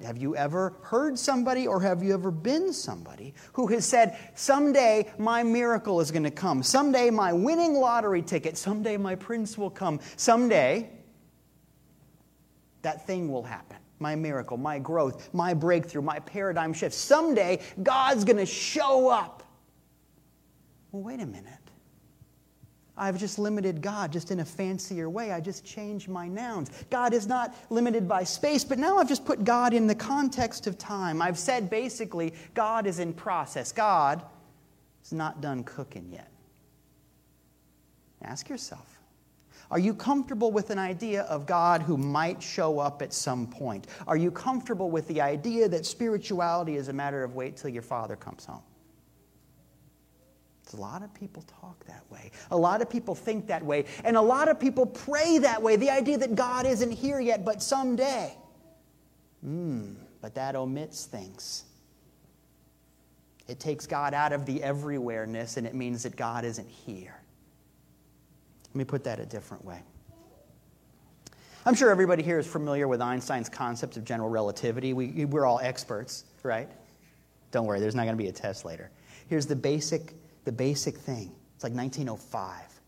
Have 0.03 0.17
you 0.17 0.35
ever 0.35 0.75
heard 0.81 1.19
somebody 1.19 1.67
or 1.67 1.81
have 1.81 2.03
you 2.03 2.13
ever 2.13 2.31
been 2.31 2.73
somebody 2.73 3.33
who 3.53 3.67
has 3.67 3.85
said, 3.85 4.17
Someday 4.33 5.11
my 5.17 5.43
miracle 5.43 5.99
is 5.99 6.11
going 6.11 6.23
to 6.23 6.31
come. 6.31 6.63
Someday 6.63 7.09
my 7.09 7.33
winning 7.33 7.75
lottery 7.75 8.21
ticket. 8.21 8.57
Someday 8.57 8.97
my 8.97 9.15
prince 9.15 9.57
will 9.57 9.69
come. 9.69 9.99
Someday 10.15 10.89
that 12.81 13.05
thing 13.05 13.31
will 13.31 13.43
happen. 13.43 13.77
My 13.99 14.15
miracle, 14.15 14.57
my 14.57 14.79
growth, 14.79 15.33
my 15.33 15.53
breakthrough, 15.53 16.01
my 16.01 16.19
paradigm 16.19 16.73
shift. 16.73 16.95
Someday, 16.95 17.59
God's 17.83 18.23
going 18.23 18.37
to 18.37 18.45
show 18.45 19.09
up. 19.09 19.43
Well, 20.91 21.03
wait 21.03 21.19
a 21.19 21.25
minute. 21.25 21.53
I've 22.99 23.17
just 23.17 23.39
limited 23.39 23.81
God 23.81 24.11
just 24.11 24.29
in 24.29 24.41
a 24.41 24.45
fancier 24.45 25.09
way. 25.09 25.31
I 25.31 25.39
just 25.39 25.65
changed 25.65 26.09
my 26.09 26.27
nouns. 26.27 26.69
God 26.89 27.13
is 27.13 27.27
not 27.27 27.55
limited 27.69 28.07
by 28.07 28.25
space, 28.25 28.65
but 28.65 28.77
now 28.77 28.97
I've 28.97 29.07
just 29.07 29.23
put 29.23 29.45
God 29.45 29.73
in 29.73 29.87
the 29.87 29.95
context 29.95 30.67
of 30.67 30.77
time. 30.77 31.21
I've 31.21 31.39
said 31.39 31.69
basically, 31.69 32.33
God 32.53 32.85
is 32.85 32.99
in 32.99 33.13
process. 33.13 33.71
God 33.71 34.21
is 35.01 35.13
not 35.13 35.39
done 35.39 35.63
cooking 35.63 36.09
yet. 36.11 36.29
Ask 38.21 38.49
yourself 38.49 38.98
Are 39.71 39.79
you 39.79 39.93
comfortable 39.93 40.51
with 40.51 40.71
an 40.71 40.79
idea 40.79 41.23
of 41.23 41.45
God 41.45 41.83
who 41.83 41.95
might 41.95 42.41
show 42.41 42.79
up 42.79 43.01
at 43.01 43.13
some 43.13 43.45
point? 43.45 43.87
Are 44.07 44.17
you 44.17 44.31
comfortable 44.31 44.89
with 44.89 45.07
the 45.07 45.21
idea 45.21 45.69
that 45.69 45.85
spirituality 45.85 46.75
is 46.75 46.87
a 46.87 46.93
matter 46.93 47.23
of 47.23 47.35
wait 47.35 47.57
till 47.57 47.69
your 47.69 47.83
father 47.83 48.15
comes 48.15 48.45
home? 48.45 48.63
A 50.73 50.77
lot 50.77 51.03
of 51.03 51.13
people 51.13 51.43
talk 51.61 51.83
that 51.85 52.03
way. 52.11 52.31
A 52.51 52.57
lot 52.57 52.81
of 52.81 52.89
people 52.89 53.15
think 53.15 53.47
that 53.47 53.63
way. 53.63 53.85
And 54.03 54.15
a 54.15 54.21
lot 54.21 54.49
of 54.49 54.59
people 54.59 54.85
pray 54.85 55.39
that 55.39 55.61
way. 55.61 55.75
The 55.75 55.89
idea 55.89 56.17
that 56.19 56.35
God 56.35 56.65
isn't 56.65 56.91
here 56.91 57.19
yet, 57.19 57.43
but 57.43 57.63
someday. 57.63 58.35
Hmm, 59.41 59.93
but 60.21 60.35
that 60.35 60.55
omits 60.55 61.05
things. 61.05 61.65
It 63.47 63.59
takes 63.59 63.87
God 63.87 64.13
out 64.13 64.31
of 64.31 64.45
the 64.45 64.59
everywhereness 64.59 65.57
and 65.57 65.65
it 65.65 65.73
means 65.73 66.03
that 66.03 66.15
God 66.15 66.45
isn't 66.45 66.69
here. 66.69 67.18
Let 68.69 68.75
me 68.75 68.83
put 68.85 69.03
that 69.05 69.19
a 69.19 69.25
different 69.25 69.65
way. 69.65 69.81
I'm 71.65 71.75
sure 71.75 71.91
everybody 71.91 72.23
here 72.23 72.39
is 72.39 72.47
familiar 72.47 72.87
with 72.87 73.01
Einstein's 73.01 73.49
concept 73.49 73.97
of 73.97 74.03
general 74.03 74.29
relativity. 74.29 74.93
We, 74.93 75.25
we're 75.25 75.45
all 75.45 75.59
experts, 75.59 76.25
right? 76.43 76.69
Don't 77.51 77.65
worry, 77.65 77.79
there's 77.79 77.95
not 77.95 78.03
going 78.03 78.17
to 78.17 78.23
be 78.23 78.29
a 78.29 78.33
test 78.33 78.63
later. 78.65 78.91
Here's 79.27 79.45
the 79.45 79.55
basic, 79.55 80.13
the 80.45 80.51
basic 80.51 80.97
thing 80.97 81.31
it's 81.55 81.63
like 81.63 81.73
1905. 81.73 82.79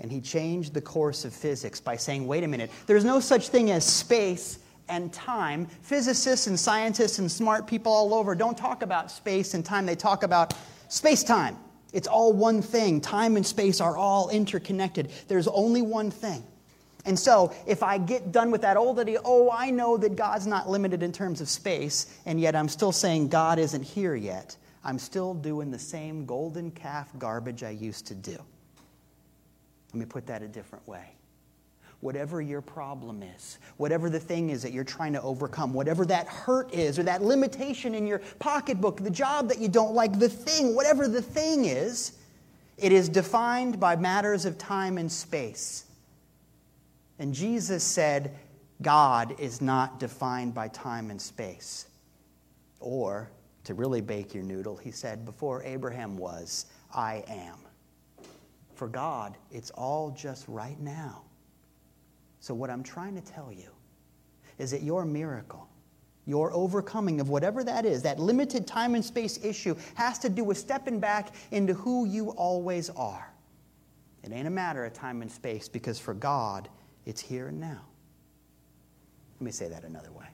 And 0.00 0.10
he 0.10 0.20
changed 0.20 0.74
the 0.74 0.80
course 0.80 1.24
of 1.24 1.32
physics 1.32 1.80
by 1.80 1.96
saying, 1.96 2.26
wait 2.26 2.42
a 2.42 2.48
minute, 2.48 2.70
there's 2.86 3.04
no 3.04 3.20
such 3.20 3.48
thing 3.48 3.70
as 3.70 3.84
space 3.84 4.58
and 4.88 5.12
time. 5.12 5.66
Physicists 5.82 6.48
and 6.48 6.58
scientists 6.58 7.20
and 7.20 7.30
smart 7.30 7.68
people 7.68 7.92
all 7.92 8.12
over 8.12 8.34
don't 8.34 8.58
talk 8.58 8.82
about 8.82 9.12
space 9.12 9.54
and 9.54 9.64
time, 9.64 9.86
they 9.86 9.94
talk 9.94 10.24
about 10.24 10.54
space 10.88 11.22
time. 11.22 11.56
It's 11.92 12.08
all 12.08 12.32
one 12.32 12.62
thing. 12.62 13.00
Time 13.00 13.36
and 13.36 13.46
space 13.46 13.80
are 13.80 13.96
all 13.96 14.30
interconnected. 14.30 15.10
There's 15.28 15.48
only 15.48 15.82
one 15.82 16.10
thing. 16.10 16.42
And 17.04 17.18
so, 17.18 17.52
if 17.66 17.82
I 17.82 17.98
get 17.98 18.30
done 18.30 18.50
with 18.52 18.62
that 18.62 18.76
old 18.76 18.98
idea, 18.98 19.20
oh, 19.24 19.50
I 19.50 19.70
know 19.70 19.96
that 19.96 20.14
God's 20.14 20.46
not 20.46 20.70
limited 20.70 21.02
in 21.02 21.12
terms 21.12 21.40
of 21.40 21.48
space, 21.48 22.18
and 22.26 22.40
yet 22.40 22.54
I'm 22.54 22.68
still 22.68 22.92
saying 22.92 23.28
God 23.28 23.58
isn't 23.58 23.82
here 23.82 24.14
yet, 24.14 24.56
I'm 24.84 24.98
still 24.98 25.34
doing 25.34 25.70
the 25.70 25.78
same 25.78 26.26
golden 26.26 26.70
calf 26.70 27.10
garbage 27.18 27.64
I 27.64 27.70
used 27.70 28.06
to 28.06 28.14
do. 28.14 28.38
Let 29.92 29.94
me 29.94 30.04
put 30.06 30.26
that 30.26 30.42
a 30.42 30.48
different 30.48 30.86
way 30.86 31.04
whatever 32.02 32.42
your 32.42 32.60
problem 32.60 33.22
is, 33.22 33.58
whatever 33.76 34.10
the 34.10 34.18
thing 34.18 34.50
is 34.50 34.60
that 34.60 34.72
you're 34.72 34.82
trying 34.82 35.12
to 35.12 35.22
overcome, 35.22 35.72
whatever 35.72 36.04
that 36.04 36.26
hurt 36.26 36.74
is, 36.74 36.98
or 36.98 37.04
that 37.04 37.22
limitation 37.22 37.94
in 37.94 38.08
your 38.08 38.18
pocketbook, 38.40 39.00
the 39.00 39.10
job 39.10 39.48
that 39.48 39.60
you 39.60 39.68
don't 39.68 39.94
like, 39.94 40.18
the 40.18 40.28
thing, 40.28 40.74
whatever 40.74 41.06
the 41.06 41.22
thing 41.22 41.64
is, 41.64 42.18
it 42.76 42.90
is 42.90 43.08
defined 43.08 43.78
by 43.78 43.94
matters 43.94 44.44
of 44.44 44.58
time 44.58 44.98
and 44.98 45.10
space. 45.10 45.84
And 47.20 47.32
Jesus 47.32 47.84
said, 47.84 48.36
God 48.82 49.36
is 49.38 49.60
not 49.60 50.00
defined 50.00 50.54
by 50.54 50.66
time 50.68 51.08
and 51.08 51.22
space. 51.22 51.86
Or, 52.80 53.30
to 53.62 53.74
really 53.74 54.00
bake 54.00 54.34
your 54.34 54.42
noodle, 54.42 54.76
he 54.76 54.90
said, 54.90 55.24
Before 55.24 55.62
Abraham 55.62 56.16
was, 56.16 56.66
I 56.92 57.22
am. 57.28 57.58
For 58.74 58.88
God, 58.88 59.36
it's 59.52 59.70
all 59.70 60.10
just 60.10 60.48
right 60.48 60.80
now. 60.80 61.22
So, 62.42 62.54
what 62.54 62.70
I'm 62.70 62.82
trying 62.82 63.14
to 63.14 63.20
tell 63.20 63.52
you 63.52 63.70
is 64.58 64.72
that 64.72 64.82
your 64.82 65.04
miracle, 65.04 65.68
your 66.26 66.52
overcoming 66.52 67.20
of 67.20 67.28
whatever 67.28 67.62
that 67.62 67.86
is, 67.86 68.02
that 68.02 68.18
limited 68.18 68.66
time 68.66 68.96
and 68.96 69.04
space 69.04 69.38
issue, 69.44 69.76
has 69.94 70.18
to 70.18 70.28
do 70.28 70.42
with 70.42 70.58
stepping 70.58 70.98
back 70.98 71.36
into 71.52 71.72
who 71.72 72.04
you 72.04 72.30
always 72.30 72.90
are. 72.90 73.32
It 74.24 74.32
ain't 74.32 74.48
a 74.48 74.50
matter 74.50 74.84
of 74.84 74.92
time 74.92 75.22
and 75.22 75.30
space 75.30 75.68
because 75.68 76.00
for 76.00 76.14
God, 76.14 76.68
it's 77.06 77.20
here 77.20 77.46
and 77.46 77.60
now. 77.60 77.82
Let 79.38 79.44
me 79.44 79.52
say 79.52 79.68
that 79.68 79.84
another 79.84 80.10
way. 80.10 80.26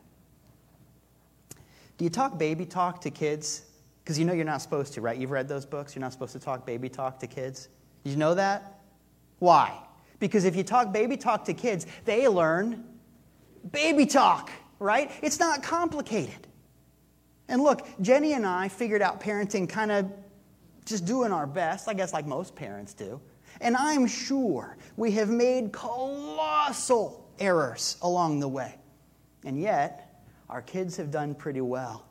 Do 1.99 2.05
you 2.05 2.11
talk 2.11 2.38
baby 2.38 2.65
talk 2.65 3.03
to 3.03 3.11
kids? 3.11 3.67
Because 4.03 4.19
you 4.19 4.25
know 4.25 4.33
you're 4.33 4.47
not 4.47 4.62
supposed 4.62 4.95
to, 4.95 5.03
right? 5.03 5.19
You've 5.19 5.31
read 5.31 5.47
those 5.47 5.67
books. 5.67 5.95
You're 5.95 6.00
not 6.00 6.15
supposed 6.15 6.33
to 6.33 6.38
talk 6.38 6.65
baby 6.65 6.88
talk 6.88 7.21
to 7.21 7.27
kids. 7.27 7.69
Did 8.03 8.12
you 8.12 8.17
know 8.17 8.35
that? 8.35 8.81
Why? 9.41 9.79
Because 10.18 10.44
if 10.44 10.56
you 10.56 10.62
talk 10.62 10.92
baby 10.92 11.16
talk 11.16 11.44
to 11.44 11.54
kids, 11.54 11.87
they 12.04 12.28
learn 12.28 12.84
baby 13.72 14.06
talk, 14.06 14.50
right? 14.78 15.10
It's 15.22 15.38
not 15.38 15.62
complicated. 15.62 16.46
And 17.48 17.62
look, 17.62 17.87
Jenny 18.00 18.34
and 18.34 18.46
I 18.46 18.68
figured 18.68 19.02
out 19.02 19.20
parenting 19.20 19.68
kind 19.68 19.90
of 19.90 20.10
just 20.84 21.04
doing 21.04 21.32
our 21.32 21.46
best, 21.46 21.88
I 21.88 21.94
guess, 21.94 22.12
like 22.12 22.26
most 22.26 22.54
parents 22.54 22.94
do. 22.94 23.20
And 23.60 23.76
I'm 23.76 24.06
sure 24.06 24.76
we 24.96 25.12
have 25.12 25.28
made 25.28 25.72
colossal 25.72 27.28
errors 27.38 27.96
along 28.02 28.40
the 28.40 28.48
way. 28.48 28.75
And 29.44 29.60
yet, 29.60 30.25
our 30.48 30.62
kids 30.62 30.96
have 30.96 31.10
done 31.10 31.34
pretty 31.34 31.60
well. 31.60 32.08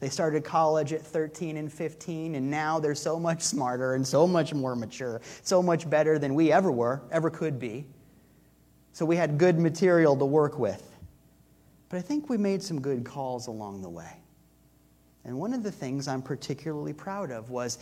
They 0.00 0.08
started 0.08 0.44
college 0.44 0.94
at 0.94 1.02
13 1.02 1.58
and 1.58 1.70
15, 1.70 2.34
and 2.34 2.50
now 2.50 2.80
they're 2.80 2.94
so 2.94 3.20
much 3.20 3.42
smarter 3.42 3.94
and 3.94 4.06
so 4.06 4.26
much 4.26 4.54
more 4.54 4.74
mature, 4.74 5.20
so 5.42 5.62
much 5.62 5.88
better 5.88 6.18
than 6.18 6.34
we 6.34 6.50
ever 6.50 6.72
were, 6.72 7.02
ever 7.12 7.28
could 7.28 7.58
be. 7.58 7.86
So 8.92 9.04
we 9.04 9.16
had 9.16 9.36
good 9.36 9.58
material 9.58 10.16
to 10.16 10.24
work 10.24 10.58
with. 10.58 10.86
But 11.90 11.98
I 11.98 12.00
think 12.00 12.30
we 12.30 12.38
made 12.38 12.62
some 12.62 12.80
good 12.80 13.04
calls 13.04 13.46
along 13.46 13.82
the 13.82 13.90
way. 13.90 14.10
And 15.24 15.38
one 15.38 15.52
of 15.52 15.62
the 15.62 15.70
things 15.70 16.08
I'm 16.08 16.22
particularly 16.22 16.94
proud 16.94 17.30
of 17.30 17.50
was 17.50 17.78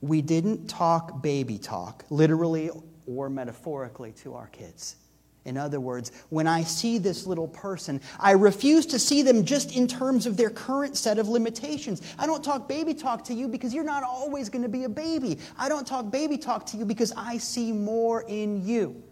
we 0.00 0.22
didn't 0.22 0.66
talk 0.66 1.22
baby 1.22 1.58
talk, 1.58 2.04
literally 2.08 2.70
or 3.06 3.28
metaphorically, 3.28 4.12
to 4.12 4.34
our 4.34 4.46
kids. 4.46 4.96
In 5.44 5.58
other 5.58 5.78
words, 5.78 6.10
when 6.30 6.46
I 6.46 6.62
see 6.62 6.96
this 6.96 7.26
little 7.26 7.48
person, 7.48 8.00
I 8.18 8.32
refuse 8.32 8.86
to 8.86 8.98
see 8.98 9.20
them 9.20 9.44
just 9.44 9.76
in 9.76 9.86
terms 9.86 10.24
of 10.24 10.38
their 10.38 10.48
current 10.48 10.96
set 10.96 11.18
of 11.18 11.28
limitations. 11.28 12.00
I 12.18 12.26
don't 12.26 12.42
talk 12.42 12.66
baby 12.66 12.94
talk 12.94 13.24
to 13.24 13.34
you 13.34 13.46
because 13.46 13.74
you're 13.74 13.84
not 13.84 14.02
always 14.02 14.48
going 14.48 14.62
to 14.62 14.70
be 14.70 14.84
a 14.84 14.88
baby. 14.88 15.38
I 15.58 15.68
don't 15.68 15.86
talk 15.86 16.10
baby 16.10 16.38
talk 16.38 16.64
to 16.66 16.78
you 16.78 16.86
because 16.86 17.12
I 17.16 17.36
see 17.36 17.72
more 17.72 18.22
in 18.22 18.66
you. 18.66 19.02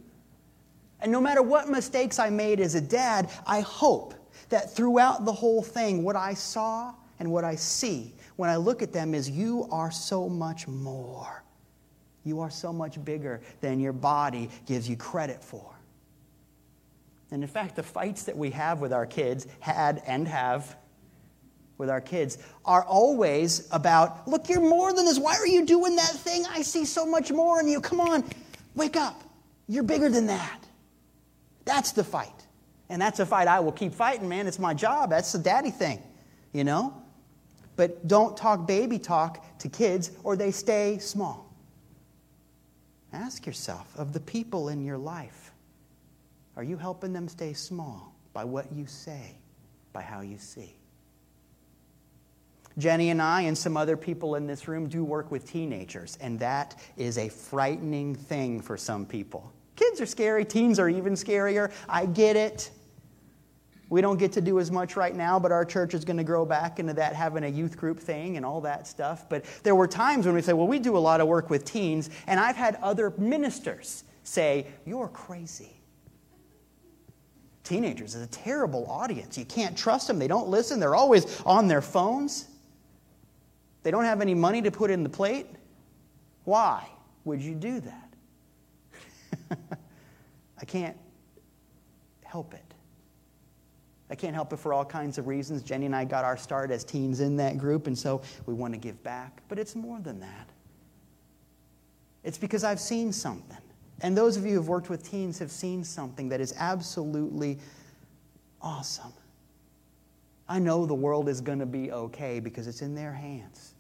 And 1.01 1.13
no 1.13 1.21
matter 1.21 1.43
what 1.43 1.69
mistakes 1.69 2.19
I 2.19 2.31
made 2.31 2.61
as 2.61 2.77
a 2.77 2.81
dad, 2.81 3.31
I 3.47 3.61
hope 3.61 4.15
that 4.49 4.75
throughout 4.75 5.27
the 5.27 5.33
whole 5.33 5.63
thing, 5.63 6.03
what 6.03 6.17
I 6.17 6.33
saw 6.33 6.95
and 7.19 7.31
what 7.31 7.45
I 7.45 7.57
see 7.57 8.15
when 8.37 8.49
I 8.49 8.57
look 8.57 8.81
at 8.81 8.93
them 8.93 9.15
is 9.15 9.29
you 9.29 9.69
are 9.71 9.91
so 9.91 10.29
much 10.29 10.67
more. 10.67 11.43
You 12.25 12.41
are 12.41 12.51
so 12.51 12.73
much 12.73 13.05
bigger 13.05 13.43
than 13.61 13.81
your 13.81 13.93
body 13.93 14.49
gives 14.65 14.89
you 14.89 14.97
credit 14.97 15.43
for. 15.43 15.72
And 17.33 17.43
in 17.43 17.49
fact, 17.49 17.77
the 17.77 17.83
fights 17.83 18.25
that 18.25 18.37
we 18.37 18.51
have 18.51 18.81
with 18.81 18.93
our 18.93 19.07
kids, 19.07 19.47
had 19.59 20.03
and 20.07 20.29
have 20.29 20.77
with 21.79 21.89
our 21.89 22.03
kids, 22.03 22.37
are 22.67 22.85
always 22.85 23.67
about 23.73 24.29
look, 24.29 24.51
you're 24.51 24.61
more 24.61 24.93
than 24.93 25.07
this. 25.07 25.19
Why 25.19 25.37
are 25.37 25.47
you 25.47 25.65
doing 25.65 25.97
that 25.97 26.11
thing? 26.11 26.45
I 26.51 26.61
see 26.61 26.85
so 26.85 27.07
much 27.07 27.33
more 27.33 27.59
in 27.59 27.69
you. 27.69 27.81
Come 27.81 28.01
on, 28.01 28.23
wake 28.75 28.97
up. 28.97 29.23
You're 29.67 29.83
bigger 29.83 30.11
than 30.11 30.27
that. 30.27 30.63
That's 31.65 31.93
the 31.93 32.05
fight. 32.05 32.29
And 32.91 33.01
that's 33.01 33.19
a 33.19 33.25
fight 33.25 33.49
I 33.49 33.61
will 33.61 33.73
keep 33.73 33.95
fighting, 33.95 34.29
man. 34.29 34.47
It's 34.47 34.59
my 34.59 34.75
job. 34.75 35.09
That's 35.09 35.33
the 35.33 35.39
daddy 35.39 35.71
thing, 35.71 36.03
you 36.53 36.65
know? 36.65 37.03
But 37.77 38.07
don't 38.07 38.37
talk 38.37 38.67
baby 38.67 38.99
talk 38.99 39.59
to 39.61 39.71
kids 39.71 40.11
or 40.23 40.37
they 40.37 40.51
stay 40.51 40.99
small. 40.99 41.51
Ask 43.11 43.47
yourself 43.47 43.91
of 43.97 44.13
the 44.13 44.21
people 44.21 44.69
in 44.69 44.85
your 44.85 44.99
life 44.99 45.52
are 46.57 46.63
you 46.63 46.77
helping 46.77 47.13
them 47.13 47.29
stay 47.29 47.53
small 47.53 48.15
by 48.33 48.45
what 48.45 48.73
you 48.73 48.87
say, 48.87 49.37
by 49.93 50.03
how 50.03 50.21
you 50.21 50.39
see? 50.39 50.77
Jenny 52.79 53.11
and 53.11 53.21
I 53.21 53.43
and 53.43 53.57
some 53.57 53.77
other 53.77 53.97
people 53.97 54.35
in 54.37 54.47
this 54.47 54.67
room 54.67 54.89
do 54.89 55.05
work 55.05 55.31
with 55.31 55.51
teenagers, 55.51 56.17
and 56.21 56.39
that 56.39 56.79
is 56.97 57.19
a 57.19 57.29
frightening 57.29 58.15
thing 58.15 58.61
for 58.61 58.77
some 58.77 59.05
people. 59.05 59.53
Kids 59.77 60.01
are 60.01 60.07
scary, 60.07 60.45
teens 60.45 60.79
are 60.79 60.89
even 60.89 61.15
scarier. 61.15 61.71
I 61.89 62.07
get 62.07 62.37
it. 62.37 62.71
We 63.91 64.01
don't 64.01 64.17
get 64.17 64.33
to 64.33 64.41
do 64.41 64.59
as 64.59 64.71
much 64.71 64.97
right 64.97 65.15
now, 65.15 65.39
but 65.39 65.53
our 65.53 65.67
church 65.67 65.93
is 65.93 66.03
going 66.03 66.17
to 66.17 66.25
grow 66.25 66.47
back 66.47 66.79
into 66.79 66.95
that 66.95 67.15
having 67.15 67.45
a 67.45 67.49
youth 67.49 67.77
group 67.77 68.01
thing 68.01 68.39
and 68.39 68.47
all 68.47 68.63
that 68.63 68.87
stuff. 68.87 69.29
But 69.29 69.45
there 69.65 69.75
were 69.75 69.87
times 69.87 70.25
when 70.25 70.35
we 70.35 70.41
say, 70.41 70.55
well, 70.55 70.67
we 70.67 70.79
do 70.79 70.97
a 70.97 70.99
lot 70.99 71.21
of 71.21 71.29
work 71.29 71.51
with 71.51 71.67
teens, 71.67 72.09
and 72.27 72.41
I've 72.41 72.57
had 72.57 72.77
other 72.77 73.13
ministers 73.19 74.05
say, 74.25 74.67
You're 74.87 75.09
crazy 75.09 75.82
teenagers 77.65 78.15
is 78.15 78.23
a 78.23 78.29
terrible 78.29 78.91
audience. 78.91 79.39
You 79.39 79.45
can't 79.45 79.77
trust 79.77 80.07
them. 80.07 80.19
They 80.19 80.29
don't 80.29 80.49
listen. 80.49 80.81
They're 80.81 80.95
always 80.95 81.41
on 81.43 81.69
their 81.69 81.83
phones. 81.83 82.49
They 83.83 83.91
don't 83.91 84.05
have 84.05 84.21
any 84.21 84.35
money 84.35 84.63
to 84.63 84.71
put 84.71 84.91
in 84.91 85.03
the 85.03 85.09
plate. 85.09 85.47
Why 86.45 86.89
would 87.25 87.41
you 87.41 87.55
do 87.55 87.81
that? 87.81 89.59
I 90.61 90.65
can't 90.65 90.97
help 92.23 92.55
it. 92.55 92.63
I 94.11 94.15
can't 94.15 94.35
help 94.35 94.53
it 94.53 94.59
for 94.59 94.73
all 94.75 94.85
kinds 94.85 95.17
of 95.17 95.27
reasons. 95.27 95.63
Jenny 95.63 95.87
and 95.87 95.97
I 95.97 96.05
got 96.05 96.25
our 96.25 96.37
start 96.37 96.71
as 96.71 96.85
teens 96.85 97.21
in 97.21 97.37
that 97.37 97.57
group, 97.57 97.87
and 97.87 97.99
so 97.99 98.21
we 98.45 98.53
want 98.53 98.75
to 98.75 98.79
give 98.79 99.03
back. 99.03 99.43
But 99.49 99.59
it's 99.59 99.75
more 99.75 100.01
than 100.01 100.21
that. 100.21 100.51
It's 102.23 102.39
because 102.39 102.63
I've 102.63 102.79
seen 102.79 103.13
something 103.13 103.57
And 104.03 104.17
those 104.17 104.37
of 104.37 104.45
you 104.45 104.57
who've 104.57 104.69
worked 104.69 104.91
with 104.91 105.09
teens 105.09 105.39
have 105.39 105.51
seen 105.51 105.85
something 105.85 106.29
that 106.29 106.41
is 106.41 106.53
absolutely 106.59 107.59
awesome. 108.61 109.13
I 110.49 110.59
know 110.59 110.85
the 110.87 110.95
world 110.95 111.29
is 111.29 111.41
going 111.41 111.61
to 111.61 111.67
be 111.67 111.93
okay 111.93 112.41
because 112.41 112.67
it's 112.67 112.83
in 112.83 112.95
their 112.95 113.13
hands. 113.13 113.75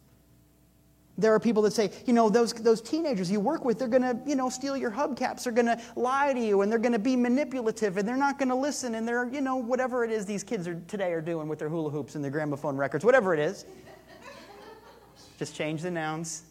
There 1.18 1.34
are 1.34 1.40
people 1.40 1.62
that 1.62 1.72
say, 1.72 1.90
you 2.06 2.14
know, 2.14 2.30
those, 2.30 2.54
those 2.54 2.80
teenagers 2.80 3.30
you 3.30 3.38
work 3.38 3.64
with, 3.64 3.78
they're 3.78 3.88
going 3.88 4.02
to, 4.02 4.18
you 4.26 4.34
know, 4.34 4.48
steal 4.48 4.76
your 4.76 4.90
hubcaps. 4.90 5.44
They're 5.44 5.52
going 5.52 5.66
to 5.66 5.78
lie 5.94 6.32
to 6.32 6.40
you 6.40 6.62
and 6.62 6.72
they're 6.72 6.78
going 6.78 6.92
to 6.94 6.98
be 6.98 7.16
manipulative 7.16 7.98
and 7.98 8.08
they're 8.08 8.16
not 8.16 8.38
going 8.38 8.48
to 8.48 8.54
listen 8.54 8.94
and 8.94 9.06
they're, 9.06 9.28
you 9.28 9.42
know, 9.42 9.56
whatever 9.56 10.04
it 10.04 10.10
is 10.10 10.24
these 10.24 10.42
kids 10.42 10.66
are, 10.66 10.80
today 10.88 11.12
are 11.12 11.20
doing 11.20 11.48
with 11.48 11.58
their 11.58 11.68
hula 11.68 11.90
hoops 11.90 12.14
and 12.14 12.24
their 12.24 12.30
gramophone 12.30 12.76
records, 12.76 13.04
whatever 13.04 13.34
it 13.34 13.40
is. 13.40 13.66
Just 15.38 15.54
change 15.54 15.82
the 15.82 15.90
nouns. 15.90 16.44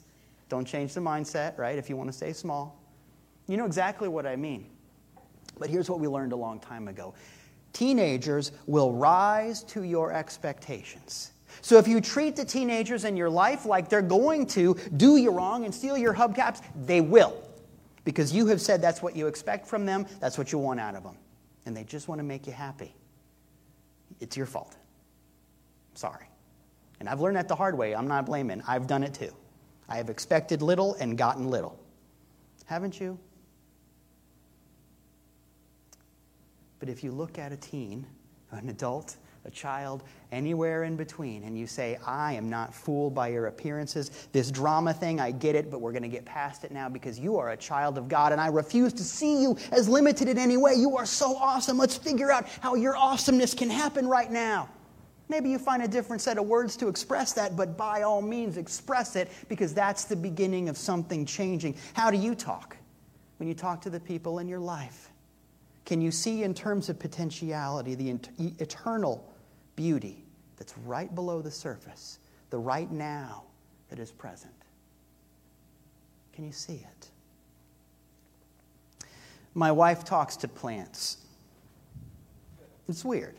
Don't 0.50 0.66
change 0.66 0.94
the 0.94 1.00
mindset, 1.00 1.58
right, 1.58 1.78
if 1.78 1.90
you 1.90 1.96
want 1.96 2.10
to 2.10 2.14
stay 2.14 2.34
small. 2.34 2.81
You 3.52 3.58
know 3.58 3.66
exactly 3.66 4.08
what 4.08 4.26
I 4.26 4.38
mean. 4.38 4.66
But 5.60 5.70
here's 5.70 5.90
what 5.90 6.00
we 6.00 6.08
learned 6.08 6.32
a 6.32 6.38
long 6.38 6.58
time 6.58 6.88
ago 6.88 7.14
teenagers 7.74 8.54
will 8.66 8.94
rise 8.94 9.62
to 9.64 9.84
your 9.84 10.14
expectations. 10.14 11.34
So 11.60 11.78
if 11.78 11.86
you 11.86 12.00
treat 12.00 12.38
the 12.38 12.46
teenagers 12.46 13.04
in 13.04 13.18
your 13.18 13.30
life 13.30 13.66
like 13.66 13.90
they're 13.90 14.02
going 14.02 14.46
to 14.48 14.78
do 14.96 15.18
you 15.18 15.32
wrong 15.32 15.66
and 15.66 15.76
steal 15.76 15.98
your 15.98 16.14
hubcaps, 16.14 16.62
they 16.86 17.02
will. 17.02 17.44
Because 18.06 18.34
you 18.34 18.48
have 18.48 18.62
said 18.62 18.82
that's 18.82 19.02
what 19.02 19.18
you 19.18 19.28
expect 19.28 19.68
from 19.68 19.86
them, 19.86 20.06
that's 20.22 20.38
what 20.38 20.54
you 20.54 20.58
want 20.58 20.80
out 20.80 20.96
of 20.96 21.04
them. 21.04 21.18
And 21.66 21.76
they 21.76 21.84
just 21.84 22.08
want 22.08 22.20
to 22.20 22.24
make 22.24 22.48
you 22.48 22.54
happy. 22.54 22.96
It's 24.22 24.38
your 24.38 24.46
fault. 24.46 24.78
Sorry. 25.94 26.30
And 27.02 27.10
I've 27.10 27.20
learned 27.20 27.36
that 27.36 27.50
the 27.50 27.56
hard 27.56 27.78
way. 27.78 27.96
I'm 27.96 28.08
not 28.08 28.26
blaming. 28.26 28.64
I've 28.66 28.88
done 28.88 29.04
it 29.04 29.14
too. 29.14 29.34
I 29.90 29.98
have 29.98 30.10
expected 30.10 30.62
little 30.62 30.94
and 31.02 31.18
gotten 31.18 31.50
little. 31.50 31.78
Haven't 32.66 32.98
you? 33.02 33.20
But 36.82 36.90
if 36.90 37.04
you 37.04 37.12
look 37.12 37.38
at 37.38 37.52
a 37.52 37.58
teen, 37.58 38.08
an 38.50 38.68
adult, 38.68 39.16
a 39.46 39.52
child, 39.52 40.02
anywhere 40.32 40.84
in 40.84 40.96
between, 40.96 41.44
and 41.44 41.56
you 41.56 41.68
say, 41.68 42.00
I 42.08 42.34
am 42.34 42.50
not 42.50 42.74
fooled 42.74 43.14
by 43.14 43.28
your 43.28 43.46
appearances. 43.46 44.10
This 44.32 44.50
drama 44.50 44.92
thing, 44.92 45.20
I 45.20 45.30
get 45.30 45.54
it, 45.54 45.70
but 45.70 45.80
we're 45.80 45.92
going 45.92 46.02
to 46.02 46.10
get 46.10 46.26
past 46.26 46.64
it 46.64 46.72
now 46.72 46.90
because 46.90 47.20
you 47.20 47.38
are 47.38 47.52
a 47.52 47.58
child 47.58 48.00
of 48.00 48.08
God, 48.08 48.32
and 48.32 48.42
I 48.42 48.48
refuse 48.48 48.94
to 48.94 49.04
see 49.04 49.44
you 49.44 49.58
as 49.72 49.88
limited 49.88 50.28
in 50.28 50.40
any 50.40 50.58
way. 50.58 50.74
You 50.74 50.98
are 50.98 51.06
so 51.06 51.38
awesome. 51.38 51.78
Let's 51.78 51.98
figure 51.98 52.32
out 52.32 52.48
how 52.62 52.74
your 52.74 52.98
awesomeness 52.98 53.54
can 53.54 53.70
happen 53.70 54.08
right 54.08 54.32
now. 54.32 54.68
Maybe 55.30 55.52
you 55.52 55.60
find 55.60 55.84
a 55.84 55.88
different 55.88 56.24
set 56.24 56.40
of 56.40 56.48
words 56.48 56.76
to 56.78 56.88
express 56.88 57.32
that, 57.34 57.56
but 57.56 57.78
by 57.78 58.02
all 58.02 58.24
means, 58.24 58.58
express 58.58 59.16
it 59.16 59.30
because 59.48 59.72
that's 59.72 60.06
the 60.06 60.16
beginning 60.16 60.68
of 60.68 60.78
something 60.78 61.28
changing. 61.28 61.76
How 61.94 62.10
do 62.10 62.18
you 62.18 62.34
talk 62.34 62.76
when 63.38 63.48
you 63.48 63.54
talk 63.54 63.82
to 63.82 63.92
the 63.92 64.00
people 64.00 64.40
in 64.40 64.48
your 64.48 64.60
life? 64.60 65.11
Can 65.86 66.02
you 66.02 66.12
see 66.12 66.44
in 66.44 66.54
terms 66.54 66.90
of 66.90 67.00
potentiality 67.00 67.96
the 67.96 68.20
eternal 68.60 69.34
beauty 69.76 70.24
that's 70.58 70.78
right 70.80 71.14
below 71.14 71.42
the 71.42 71.52
surface, 71.52 72.20
the 72.50 72.58
right 72.58 72.92
now 72.92 73.44
that 73.90 74.00
is 74.00 74.12
present? 74.12 74.54
Can 76.34 76.46
you 76.46 76.52
see 76.52 76.76
it? 76.76 77.10
My 79.54 79.72
wife 79.72 80.06
talks 80.06 80.38
to 80.38 80.48
plants. 80.48 81.18
It's 82.88 83.04
weird. 83.04 83.36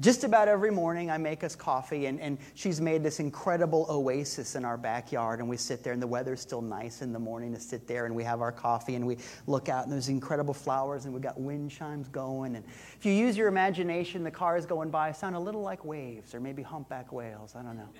Just 0.00 0.22
about 0.22 0.46
every 0.46 0.70
morning, 0.70 1.10
I 1.10 1.18
make 1.18 1.42
us 1.42 1.56
coffee, 1.56 2.06
and, 2.06 2.20
and 2.20 2.38
she's 2.54 2.80
made 2.80 3.02
this 3.02 3.18
incredible 3.18 3.84
oasis 3.90 4.54
in 4.54 4.64
our 4.64 4.76
backyard. 4.76 5.40
And 5.40 5.48
we 5.48 5.56
sit 5.56 5.82
there, 5.82 5.92
and 5.92 6.00
the 6.00 6.06
weather's 6.06 6.40
still 6.40 6.62
nice 6.62 7.02
in 7.02 7.12
the 7.12 7.18
morning 7.18 7.52
to 7.52 7.60
sit 7.60 7.88
there, 7.88 8.06
and 8.06 8.14
we 8.14 8.22
have 8.22 8.40
our 8.40 8.52
coffee, 8.52 8.94
and 8.94 9.04
we 9.04 9.16
look 9.48 9.68
out, 9.68 9.84
and 9.84 9.92
there's 9.92 10.08
incredible 10.08 10.54
flowers, 10.54 11.04
and 11.04 11.12
we've 11.12 11.22
got 11.22 11.40
wind 11.40 11.72
chimes 11.72 12.06
going. 12.08 12.54
And 12.54 12.64
if 12.96 13.04
you 13.04 13.12
use 13.12 13.36
your 13.36 13.48
imagination, 13.48 14.22
the 14.22 14.30
cars 14.30 14.66
going 14.66 14.90
by 14.90 15.10
sound 15.10 15.34
a 15.34 15.40
little 15.40 15.62
like 15.62 15.84
waves, 15.84 16.32
or 16.32 16.38
maybe 16.38 16.62
humpback 16.62 17.12
whales. 17.12 17.54
I 17.56 17.62
don't 17.62 17.76
know. 17.76 17.88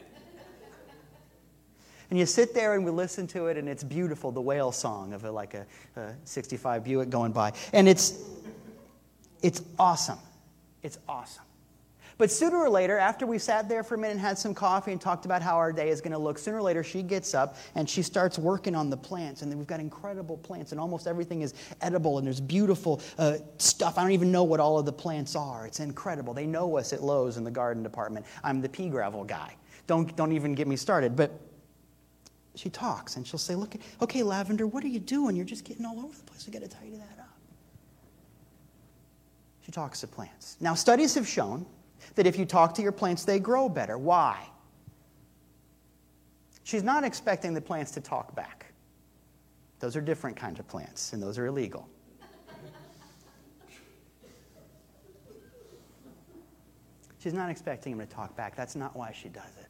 And 2.11 2.19
you 2.19 2.25
sit 2.25 2.55
there 2.55 2.73
and 2.75 2.87
we 2.87 2.91
listen 2.91 3.27
to 3.27 3.49
it, 3.49 3.59
and 3.59 3.69
it's 3.69 3.85
beautiful, 3.85 4.33
the 4.33 4.41
whale 4.41 4.73
song 4.73 5.13
of 5.13 5.25
a, 5.25 5.31
like 5.31 5.53
a, 5.53 5.67
a 5.97 6.15
65 6.25 6.83
Buick 6.83 7.11
going 7.11 7.33
by. 7.33 7.53
And 7.75 7.87
it's, 7.87 8.23
it's 9.43 9.61
awesome. 9.79 10.19
It's 10.83 10.99
awesome. 11.07 11.45
But 12.19 12.33
sooner 12.33 12.57
or 12.57 12.69
later, 12.69 12.99
after 12.99 13.27
we 13.27 13.39
sat 13.39 13.69
there 13.69 13.85
for 13.85 13.95
a 13.95 13.99
minute 13.99 14.15
and 14.15 14.21
had 14.21 14.37
some 14.37 14.53
coffee 14.53 14.91
and 14.91 15.01
talked 15.01 15.25
about 15.25 15.41
how 15.41 15.57
our 15.57 15.73
day 15.73 15.89
is 15.89 16.01
going 16.01 16.13
to 16.13 16.19
look, 16.19 16.37
sooner 16.37 16.59
or 16.59 16.63
later 16.63 16.83
she 16.83 17.01
gets 17.01 17.33
up 17.33 17.57
and 17.77 17.89
she 17.89 18.03
starts 18.03 18.37
working 18.39 18.75
on 18.75 18.91
the 18.91 18.97
plants. 18.97 19.43
And 19.43 19.57
we've 19.57 19.69
got 19.69 19.79
incredible 19.79 20.37
plants, 20.37 20.73
and 20.73 20.81
almost 20.81 21.07
everything 21.07 21.43
is 21.43 21.55
edible, 21.81 22.19
and 22.19 22.27
there's 22.27 22.41
beautiful 22.41 23.01
uh, 23.19 23.39
stuff. 23.59 23.99
I 23.99 24.03
don't 24.03 24.11
even 24.11 24.33
know 24.33 24.43
what 24.43 24.59
all 24.59 24.81
of 24.81 24.85
the 24.85 24.93
plants 24.93 25.37
are. 25.37 25.65
It's 25.65 25.79
incredible. 25.79 26.35
They 26.35 26.47
know 26.47 26.77
us 26.77 26.93
at 26.93 27.05
Lowe's 27.05 27.37
in 27.37 27.45
the 27.45 27.53
garden 27.53 27.85
department. 27.85 28.27
I'm 28.43 28.61
the 28.61 28.69
pea 28.69 28.89
gravel 28.89 29.23
guy. 29.23 29.55
Don't, 29.87 30.15
don't 30.17 30.33
even 30.33 30.55
get 30.55 30.67
me 30.67 30.75
started. 30.75 31.15
But 31.15 31.31
she 32.57 32.69
talks 32.69 33.15
and 33.15 33.25
she'll 33.25 33.39
say, 33.39 33.55
Look, 33.55 33.77
okay, 34.03 34.25
Lavender, 34.25 34.67
what 34.67 34.83
are 34.83 34.89
you 34.89 34.99
doing? 34.99 35.37
You're 35.37 35.45
just 35.45 35.65
getting 35.65 35.87
all 35.87 36.01
over 36.01 36.17
the 36.17 36.25
place. 36.25 36.45
We 36.45 36.53
got 36.53 36.63
to 36.63 36.69
tidy 36.69 36.97
that 36.97 37.21
up. 37.21 37.39
She 39.65 39.71
talks 39.71 40.01
to 40.01 40.09
plants. 40.09 40.57
Now, 40.61 40.75
studies 40.75 41.15
have 41.15 41.29
shown 41.29 41.65
that 42.19 42.27
if 42.27 42.37
you 42.37 42.45
talk 42.45 42.75
to 42.75 42.83
your 42.83 42.91
plants, 42.91 43.25
they 43.25 43.39
grow 43.39 43.69
better. 43.69 43.97
Why? 43.97 44.45
She's 46.65 46.83
not 46.83 47.05
expecting 47.05 47.55
the 47.55 47.61
plants 47.61 47.93
to 47.93 48.01
talk 48.01 48.35
back. 48.35 48.73
Those 49.79 49.95
are 49.95 50.01
different 50.01 50.37
kinds 50.37 50.59
of 50.59 50.67
plants, 50.67 51.13
and 51.13 51.23
those 51.23 51.39
are 51.39 51.47
illegal. 51.47 51.89
She's 57.21 57.35
not 57.35 57.51
expecting 57.51 57.93
him 57.93 58.01
to 58.01 58.07
talk 58.07 58.35
back. 58.35 58.57
That's 58.57 58.75
not 58.75 58.97
why 58.97 59.13
she 59.13 59.29
does 59.29 59.57
it. 59.61 59.69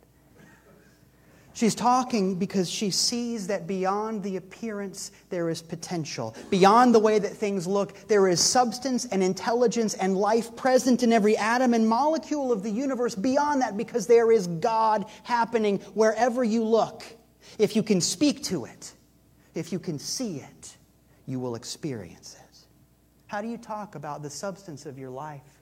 She's 1.58 1.74
talking 1.74 2.36
because 2.36 2.70
she 2.70 2.92
sees 2.92 3.48
that 3.48 3.66
beyond 3.66 4.22
the 4.22 4.36
appearance, 4.36 5.10
there 5.28 5.50
is 5.50 5.60
potential. 5.60 6.36
Beyond 6.50 6.94
the 6.94 7.00
way 7.00 7.18
that 7.18 7.32
things 7.32 7.66
look, 7.66 8.06
there 8.06 8.28
is 8.28 8.38
substance 8.38 9.06
and 9.06 9.24
intelligence 9.24 9.94
and 9.94 10.16
life 10.16 10.54
present 10.54 11.02
in 11.02 11.12
every 11.12 11.36
atom 11.36 11.74
and 11.74 11.88
molecule 11.88 12.52
of 12.52 12.62
the 12.62 12.70
universe. 12.70 13.16
Beyond 13.16 13.60
that, 13.60 13.76
because 13.76 14.06
there 14.06 14.30
is 14.30 14.46
God 14.46 15.06
happening 15.24 15.78
wherever 15.94 16.44
you 16.44 16.62
look. 16.62 17.02
If 17.58 17.74
you 17.74 17.82
can 17.82 18.00
speak 18.00 18.44
to 18.44 18.66
it, 18.66 18.92
if 19.56 19.72
you 19.72 19.80
can 19.80 19.98
see 19.98 20.36
it, 20.36 20.76
you 21.26 21.40
will 21.40 21.56
experience 21.56 22.36
it. 22.40 22.58
How 23.26 23.42
do 23.42 23.48
you 23.48 23.58
talk 23.58 23.96
about 23.96 24.22
the 24.22 24.30
substance 24.30 24.86
of 24.86 24.96
your 24.96 25.10
life? 25.10 25.58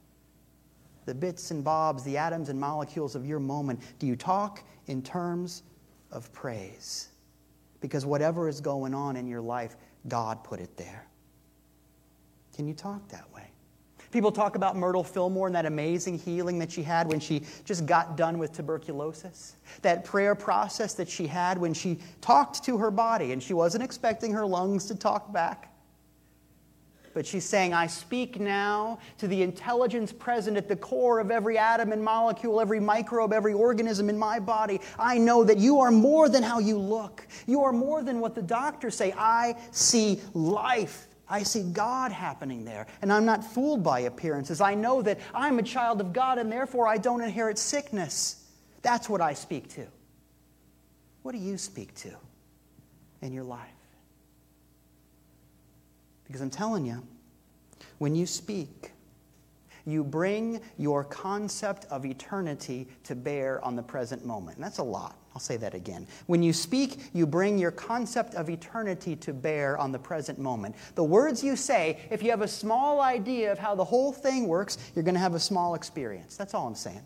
The 1.06 1.14
bits 1.14 1.52
and 1.52 1.64
bobs, 1.64 2.04
the 2.04 2.18
atoms 2.18 2.50
and 2.50 2.60
molecules 2.60 3.14
of 3.14 3.24
your 3.24 3.40
moment. 3.40 3.80
Do 3.98 4.06
you 4.06 4.14
talk 4.14 4.62
in 4.88 5.00
terms 5.00 5.62
of 6.10 6.32
praise. 6.32 7.08
Because 7.80 8.06
whatever 8.06 8.48
is 8.48 8.60
going 8.60 8.94
on 8.94 9.16
in 9.16 9.26
your 9.26 9.40
life, 9.40 9.76
God 10.08 10.42
put 10.44 10.60
it 10.60 10.76
there. 10.76 11.06
Can 12.54 12.66
you 12.66 12.74
talk 12.74 13.06
that 13.08 13.32
way? 13.34 13.50
People 14.12 14.32
talk 14.32 14.56
about 14.56 14.76
Myrtle 14.76 15.04
Fillmore 15.04 15.48
and 15.48 15.56
that 15.56 15.66
amazing 15.66 16.18
healing 16.18 16.58
that 16.60 16.72
she 16.72 16.82
had 16.82 17.06
when 17.08 17.20
she 17.20 17.42
just 17.64 17.84
got 17.84 18.16
done 18.16 18.38
with 18.38 18.52
tuberculosis. 18.52 19.56
That 19.82 20.04
prayer 20.04 20.34
process 20.34 20.94
that 20.94 21.08
she 21.08 21.26
had 21.26 21.58
when 21.58 21.74
she 21.74 21.98
talked 22.20 22.64
to 22.64 22.78
her 22.78 22.90
body 22.90 23.32
and 23.32 23.42
she 23.42 23.52
wasn't 23.52 23.84
expecting 23.84 24.32
her 24.32 24.46
lungs 24.46 24.86
to 24.86 24.94
talk 24.94 25.32
back 25.32 25.75
but 27.16 27.26
she's 27.26 27.46
saying, 27.46 27.72
I 27.72 27.86
speak 27.86 28.38
now 28.38 28.98
to 29.16 29.26
the 29.26 29.42
intelligence 29.42 30.12
present 30.12 30.58
at 30.58 30.68
the 30.68 30.76
core 30.76 31.18
of 31.18 31.30
every 31.30 31.56
atom 31.56 31.92
and 31.92 32.04
molecule, 32.04 32.60
every 32.60 32.78
microbe, 32.78 33.32
every 33.32 33.54
organism 33.54 34.10
in 34.10 34.18
my 34.18 34.38
body. 34.38 34.82
I 34.98 35.16
know 35.16 35.42
that 35.42 35.56
you 35.56 35.80
are 35.80 35.90
more 35.90 36.28
than 36.28 36.42
how 36.42 36.58
you 36.58 36.76
look. 36.76 37.26
You 37.46 37.62
are 37.62 37.72
more 37.72 38.02
than 38.02 38.20
what 38.20 38.34
the 38.34 38.42
doctors 38.42 38.96
say. 38.96 39.14
I 39.16 39.56
see 39.70 40.20
life. 40.34 41.08
I 41.26 41.42
see 41.42 41.62
God 41.62 42.12
happening 42.12 42.66
there. 42.66 42.86
And 43.00 43.10
I'm 43.10 43.24
not 43.24 43.42
fooled 43.42 43.82
by 43.82 44.00
appearances. 44.00 44.60
I 44.60 44.74
know 44.74 45.00
that 45.00 45.18
I'm 45.34 45.58
a 45.58 45.62
child 45.62 46.02
of 46.02 46.12
God 46.12 46.36
and 46.36 46.52
therefore 46.52 46.86
I 46.86 46.98
don't 46.98 47.22
inherit 47.22 47.56
sickness. 47.56 48.44
That's 48.82 49.08
what 49.08 49.22
I 49.22 49.32
speak 49.32 49.70
to. 49.70 49.86
What 51.22 51.32
do 51.32 51.38
you 51.38 51.56
speak 51.56 51.94
to 51.94 52.10
in 53.22 53.32
your 53.32 53.44
life? 53.44 53.75
Because 56.26 56.40
I'm 56.40 56.50
telling 56.50 56.86
you, 56.86 57.02
when 57.98 58.14
you 58.14 58.26
speak, 58.26 58.92
you 59.86 60.02
bring 60.02 60.60
your 60.76 61.04
concept 61.04 61.86
of 61.90 62.04
eternity 62.04 62.88
to 63.04 63.14
bear 63.14 63.64
on 63.64 63.76
the 63.76 63.82
present 63.82 64.26
moment. 64.26 64.56
And 64.56 64.64
that's 64.64 64.78
a 64.78 64.82
lot. 64.82 65.16
I'll 65.32 65.40
say 65.40 65.56
that 65.58 65.74
again. 65.74 66.06
When 66.26 66.42
you 66.42 66.52
speak, 66.52 67.10
you 67.12 67.26
bring 67.26 67.58
your 67.58 67.70
concept 67.70 68.34
of 68.34 68.50
eternity 68.50 69.14
to 69.16 69.32
bear 69.32 69.78
on 69.78 69.92
the 69.92 69.98
present 69.98 70.38
moment. 70.38 70.74
The 70.94 71.04
words 71.04 71.44
you 71.44 71.56
say, 71.56 72.00
if 72.10 72.22
you 72.22 72.30
have 72.30 72.40
a 72.40 72.48
small 72.48 73.00
idea 73.00 73.52
of 73.52 73.58
how 73.58 73.74
the 73.74 73.84
whole 73.84 74.12
thing 74.12 74.48
works, 74.48 74.78
you're 74.94 75.04
going 75.04 75.14
to 75.14 75.20
have 75.20 75.34
a 75.34 75.40
small 75.40 75.74
experience. 75.74 76.36
That's 76.36 76.54
all 76.54 76.66
I'm 76.66 76.74
saying. 76.74 77.04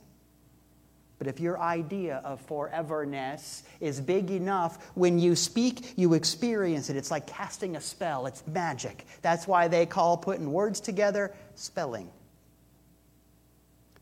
But 1.20 1.26
if 1.26 1.38
your 1.38 1.60
idea 1.60 2.22
of 2.24 2.44
foreverness 2.46 3.62
is 3.78 4.00
big 4.00 4.30
enough, 4.30 4.90
when 4.94 5.18
you 5.18 5.36
speak, 5.36 5.92
you 5.98 6.14
experience 6.14 6.88
it. 6.88 6.96
It's 6.96 7.10
like 7.10 7.26
casting 7.26 7.76
a 7.76 7.80
spell, 7.80 8.24
it's 8.24 8.42
magic. 8.46 9.04
That's 9.20 9.46
why 9.46 9.68
they 9.68 9.84
call 9.84 10.16
putting 10.16 10.50
words 10.50 10.80
together 10.80 11.34
spelling. 11.56 12.10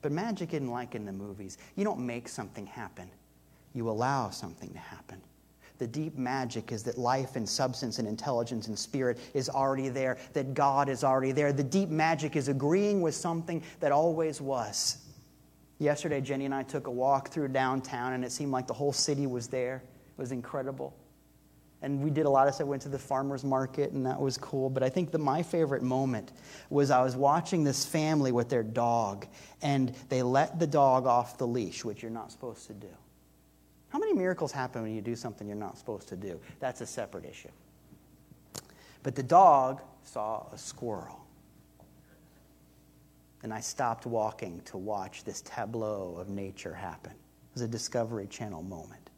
But 0.01 0.13
magic 0.13 0.55
isn't 0.55 0.71
like 0.71 0.95
in 0.95 1.07
the 1.07 1.13
movies. 1.13 1.59
You 1.75 1.83
don't 1.83 2.07
make 2.07 2.29
something 2.29 2.67
happen, 2.67 3.11
you 3.75 3.91
allow 3.91 4.31
something 4.31 4.71
to 4.71 4.79
happen. 4.79 5.21
The 5.79 5.89
deep 5.89 6.17
magic 6.17 6.71
is 6.71 6.85
that 6.85 6.99
life 6.99 7.35
and 7.35 7.49
substance 7.49 7.99
and 7.99 8.07
intelligence 8.07 8.69
and 8.69 8.79
spirit 8.79 9.19
is 9.35 9.49
already 9.49 9.89
there, 9.89 10.19
that 10.35 10.55
God 10.55 10.89
is 10.89 11.03
already 11.03 11.33
there. 11.33 11.53
The 11.53 11.65
deep 11.65 11.89
magic 11.89 12.37
is 12.37 12.47
agreeing 12.47 13.01
with 13.01 13.17
something 13.17 13.61
that 13.81 13.91
always 13.91 14.41
was. 14.41 14.99
Yesterday, 15.79 16.21
Jenny 16.21 16.45
and 16.45 16.55
I 16.55 16.65
took 16.65 16.89
a 16.89 16.91
walk 16.91 17.29
through 17.29 17.49
downtown, 17.49 18.13
and 18.13 18.25
it 18.25 18.33
seemed 18.33 18.51
like 18.51 18.67
the 18.67 18.75
whole 18.75 18.93
city 18.93 19.27
was 19.27 19.47
there. 19.47 19.77
It 19.77 20.21
was 20.21 20.33
incredible. 20.33 20.97
And 21.83 22.03
we 22.03 22.11
did 22.11 22.27
a 22.27 22.31
lot 22.31 22.49
of 22.49 22.55
stuff. 22.55 22.67
Went 22.67 22.83
to 22.83 22.89
the 22.89 22.99
farmer's 22.99 23.45
market, 23.45 23.93
and 23.93 24.05
that 24.05 24.21
was 24.21 24.37
cool. 24.37 24.69
But 24.69 24.83
I 24.83 24.89
think 24.89 25.13
that 25.13 25.19
my 25.19 25.45
favorite 25.45 25.83
moment 25.83 26.33
was 26.71 26.91
I 26.91 27.03
was 27.03 27.15
watching 27.15 27.63
this 27.63 27.85
family 27.85 28.33
with 28.33 28.49
their 28.49 28.65
dog, 28.65 29.29
and 29.63 29.95
they 30.09 30.23
let 30.23 30.59
the 30.59 30.67
dog 30.67 31.07
off 31.07 31.39
the 31.39 31.47
leash, 31.47 31.85
which 31.85 32.03
you're 32.03 32.11
not 32.11 32.33
supposed 32.33 32.67
to 32.67 32.73
do. 32.73 32.91
How 33.91 34.01
many 34.01 34.13
miracles 34.13 34.51
happen 34.51 34.83
when 34.83 34.95
you 34.95 35.01
do 35.01 35.15
something 35.15 35.47
you're 35.47 35.57
not 35.57 35.79
supposed 35.79 36.09
to 36.09 36.17
do? 36.17 36.41
That's 36.59 36.81
a 36.81 36.87
separate 36.87 37.25
issue. 37.25 37.49
But 39.05 39.15
the 39.15 39.23
dog 39.23 39.81
saw 40.03 40.47
a 40.53 40.59
squirrel. 40.59 41.25
And 43.43 43.55
I 43.55 43.61
stopped 43.61 44.07
walking 44.07 44.61
to 44.67 44.77
watch 44.77 45.25
this 45.25 45.43
tableau 45.43 46.17
of 46.19 46.29
nature 46.29 46.75
happen. 46.75 47.13
It 47.13 47.55
was 47.55 47.63
a 47.63 47.69
Discovery 47.69 48.27
Channel 48.27 48.63
moment. 48.63 49.09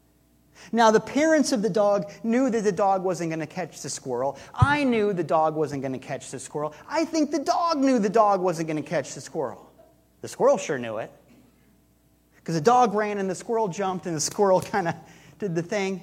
Now, 0.71 0.91
the 0.91 0.99
parents 0.99 1.51
of 1.51 1.61
the 1.61 1.69
dog 1.69 2.11
knew 2.23 2.49
that 2.49 2.63
the 2.63 2.71
dog 2.71 3.03
wasn't 3.03 3.31
going 3.31 3.39
to 3.39 3.47
catch 3.47 3.81
the 3.81 3.89
squirrel. 3.89 4.37
I 4.53 4.83
knew 4.83 5.11
the 5.11 5.23
dog 5.23 5.55
wasn't 5.55 5.81
going 5.81 5.93
to 5.93 5.99
catch 5.99 6.29
the 6.29 6.39
squirrel. 6.39 6.75
I 6.87 7.05
think 7.05 7.31
the 7.31 7.39
dog 7.39 7.79
knew 7.79 7.97
the 7.97 8.09
dog 8.09 8.41
wasn't 8.41 8.67
going 8.67 8.81
to 8.81 8.87
catch 8.87 9.15
the 9.15 9.21
squirrel. 9.21 9.71
The 10.21 10.27
squirrel 10.27 10.57
sure 10.57 10.77
knew 10.77 10.97
it. 10.97 11.11
Because 12.35 12.55
the 12.55 12.61
dog 12.61 12.93
ran 12.93 13.17
and 13.17 13.29
the 13.29 13.35
squirrel 13.35 13.67
jumped 13.67 14.05
and 14.05 14.15
the 14.15 14.21
squirrel 14.21 14.61
kind 14.61 14.87
of 14.87 14.95
did 15.39 15.55
the 15.55 15.63
thing. 15.63 16.01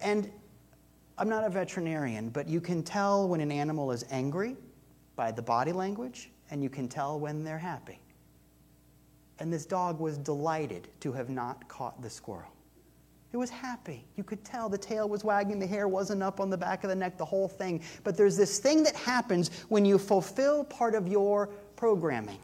And 0.00 0.30
I'm 1.16 1.28
not 1.28 1.44
a 1.44 1.50
veterinarian, 1.50 2.30
but 2.30 2.48
you 2.48 2.60
can 2.60 2.82
tell 2.82 3.28
when 3.28 3.40
an 3.40 3.52
animal 3.52 3.92
is 3.92 4.04
angry 4.10 4.56
by 5.16 5.30
the 5.30 5.42
body 5.42 5.72
language, 5.72 6.30
and 6.50 6.62
you 6.62 6.70
can 6.70 6.88
tell 6.88 7.18
when 7.18 7.44
they're 7.44 7.58
happy. 7.58 8.00
And 9.38 9.52
this 9.52 9.66
dog 9.66 10.00
was 10.00 10.18
delighted 10.18 10.88
to 11.00 11.12
have 11.12 11.28
not 11.28 11.66
caught 11.68 12.00
the 12.00 12.10
squirrel. 12.10 12.52
It 13.32 13.38
was 13.38 13.48
happy. 13.48 14.04
You 14.16 14.24
could 14.24 14.44
tell 14.44 14.68
the 14.68 14.76
tail 14.76 15.08
was 15.08 15.24
wagging, 15.24 15.58
the 15.58 15.66
hair 15.66 15.88
wasn't 15.88 16.22
up 16.22 16.38
on 16.38 16.50
the 16.50 16.58
back 16.58 16.84
of 16.84 16.90
the 16.90 16.94
neck, 16.96 17.16
the 17.16 17.24
whole 17.24 17.48
thing. 17.48 17.82
But 18.04 18.16
there's 18.16 18.36
this 18.36 18.58
thing 18.58 18.82
that 18.82 18.94
happens 18.94 19.50
when 19.68 19.86
you 19.86 19.98
fulfill 19.98 20.64
part 20.64 20.94
of 20.94 21.08
your 21.08 21.48
programming. 21.76 22.38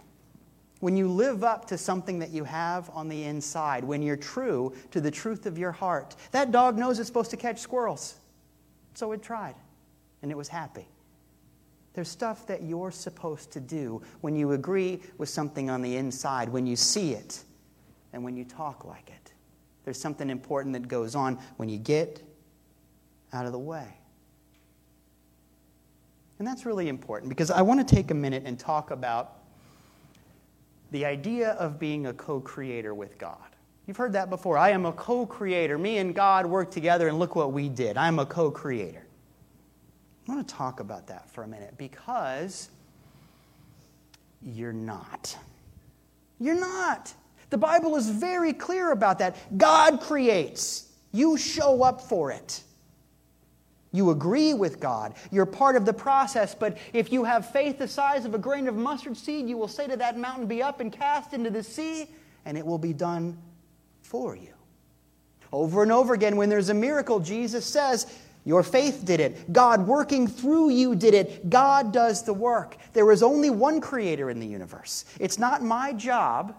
When 0.80 0.96
you 0.96 1.08
live 1.08 1.44
up 1.44 1.66
to 1.66 1.76
something 1.76 2.18
that 2.20 2.30
you 2.30 2.44
have 2.44 2.88
on 2.90 3.08
the 3.08 3.24
inside, 3.24 3.84
when 3.84 4.00
you're 4.00 4.16
true 4.16 4.72
to 4.92 5.00
the 5.00 5.10
truth 5.10 5.44
of 5.44 5.58
your 5.58 5.72
heart, 5.72 6.16
that 6.30 6.52
dog 6.52 6.78
knows 6.78 6.98
it's 6.98 7.08
supposed 7.08 7.30
to 7.32 7.36
catch 7.36 7.58
squirrels. 7.58 8.14
So 8.94 9.12
it 9.12 9.22
tried, 9.22 9.56
and 10.22 10.30
it 10.30 10.36
was 10.36 10.48
happy. 10.48 10.86
There's 11.94 12.08
stuff 12.08 12.46
that 12.46 12.62
you're 12.62 12.90
supposed 12.90 13.50
to 13.52 13.60
do 13.60 14.02
when 14.20 14.36
you 14.36 14.52
agree 14.52 15.00
with 15.16 15.28
something 15.28 15.68
on 15.70 15.82
the 15.82 15.96
inside, 15.96 16.48
when 16.48 16.66
you 16.66 16.76
see 16.76 17.12
it, 17.12 17.42
and 18.12 18.22
when 18.22 18.36
you 18.36 18.44
talk 18.44 18.84
like 18.84 19.08
it. 19.08 19.32
There's 19.84 20.00
something 20.00 20.30
important 20.30 20.74
that 20.74 20.86
goes 20.86 21.14
on 21.14 21.38
when 21.56 21.68
you 21.68 21.78
get 21.78 22.22
out 23.32 23.46
of 23.46 23.52
the 23.52 23.58
way. 23.58 23.98
And 26.38 26.46
that's 26.46 26.64
really 26.64 26.88
important 26.88 27.28
because 27.28 27.50
I 27.50 27.62
want 27.62 27.86
to 27.86 27.94
take 27.94 28.10
a 28.10 28.14
minute 28.14 28.44
and 28.46 28.58
talk 28.58 28.90
about 28.90 29.38
the 30.90 31.04
idea 31.04 31.50
of 31.52 31.78
being 31.78 32.06
a 32.06 32.12
co 32.12 32.40
creator 32.40 32.94
with 32.94 33.18
God. 33.18 33.36
You've 33.86 33.96
heard 33.96 34.12
that 34.12 34.30
before. 34.30 34.56
I 34.56 34.70
am 34.70 34.86
a 34.86 34.92
co 34.92 35.26
creator. 35.26 35.78
Me 35.78 35.98
and 35.98 36.14
God 36.14 36.46
work 36.46 36.70
together, 36.70 37.08
and 37.08 37.18
look 37.18 37.34
what 37.34 37.52
we 37.52 37.68
did. 37.68 37.96
I'm 37.96 38.18
a 38.18 38.26
co 38.26 38.50
creator. 38.50 39.07
I 40.28 40.34
want 40.34 40.46
to 40.46 40.54
talk 40.54 40.80
about 40.80 41.06
that 41.06 41.30
for 41.30 41.42
a 41.42 41.48
minute 41.48 41.74
because 41.78 42.68
you're 44.42 44.74
not. 44.74 45.36
You're 46.38 46.60
not. 46.60 47.12
The 47.50 47.56
Bible 47.56 47.96
is 47.96 48.10
very 48.10 48.52
clear 48.52 48.92
about 48.92 49.18
that. 49.20 49.36
God 49.56 50.00
creates, 50.00 50.88
you 51.12 51.38
show 51.38 51.82
up 51.82 52.02
for 52.02 52.30
it. 52.30 52.62
You 53.90 54.10
agree 54.10 54.52
with 54.52 54.80
God. 54.80 55.14
You're 55.32 55.46
part 55.46 55.74
of 55.74 55.86
the 55.86 55.94
process, 55.94 56.54
but 56.54 56.76
if 56.92 57.10
you 57.10 57.24
have 57.24 57.50
faith 57.50 57.78
the 57.78 57.88
size 57.88 58.26
of 58.26 58.34
a 58.34 58.38
grain 58.38 58.68
of 58.68 58.76
mustard 58.76 59.16
seed, 59.16 59.48
you 59.48 59.56
will 59.56 59.66
say 59.66 59.86
to 59.86 59.96
that 59.96 60.18
mountain, 60.18 60.46
Be 60.46 60.62
up 60.62 60.80
and 60.80 60.92
cast 60.92 61.32
into 61.32 61.48
the 61.48 61.62
sea, 61.62 62.06
and 62.44 62.58
it 62.58 62.66
will 62.66 62.76
be 62.76 62.92
done 62.92 63.38
for 64.02 64.36
you. 64.36 64.52
Over 65.52 65.82
and 65.82 65.90
over 65.90 66.12
again, 66.12 66.36
when 66.36 66.50
there's 66.50 66.68
a 66.68 66.74
miracle, 66.74 67.18
Jesus 67.18 67.64
says, 67.64 68.12
Your 68.48 68.62
faith 68.62 69.04
did 69.04 69.20
it. 69.20 69.52
God 69.52 69.86
working 69.86 70.26
through 70.26 70.70
you 70.70 70.96
did 70.96 71.12
it. 71.12 71.50
God 71.50 71.92
does 71.92 72.22
the 72.22 72.32
work. 72.32 72.78
There 72.94 73.12
is 73.12 73.22
only 73.22 73.50
one 73.50 73.78
creator 73.78 74.30
in 74.30 74.40
the 74.40 74.46
universe. 74.46 75.04
It's 75.20 75.38
not 75.38 75.62
my 75.62 75.92
job 75.92 76.56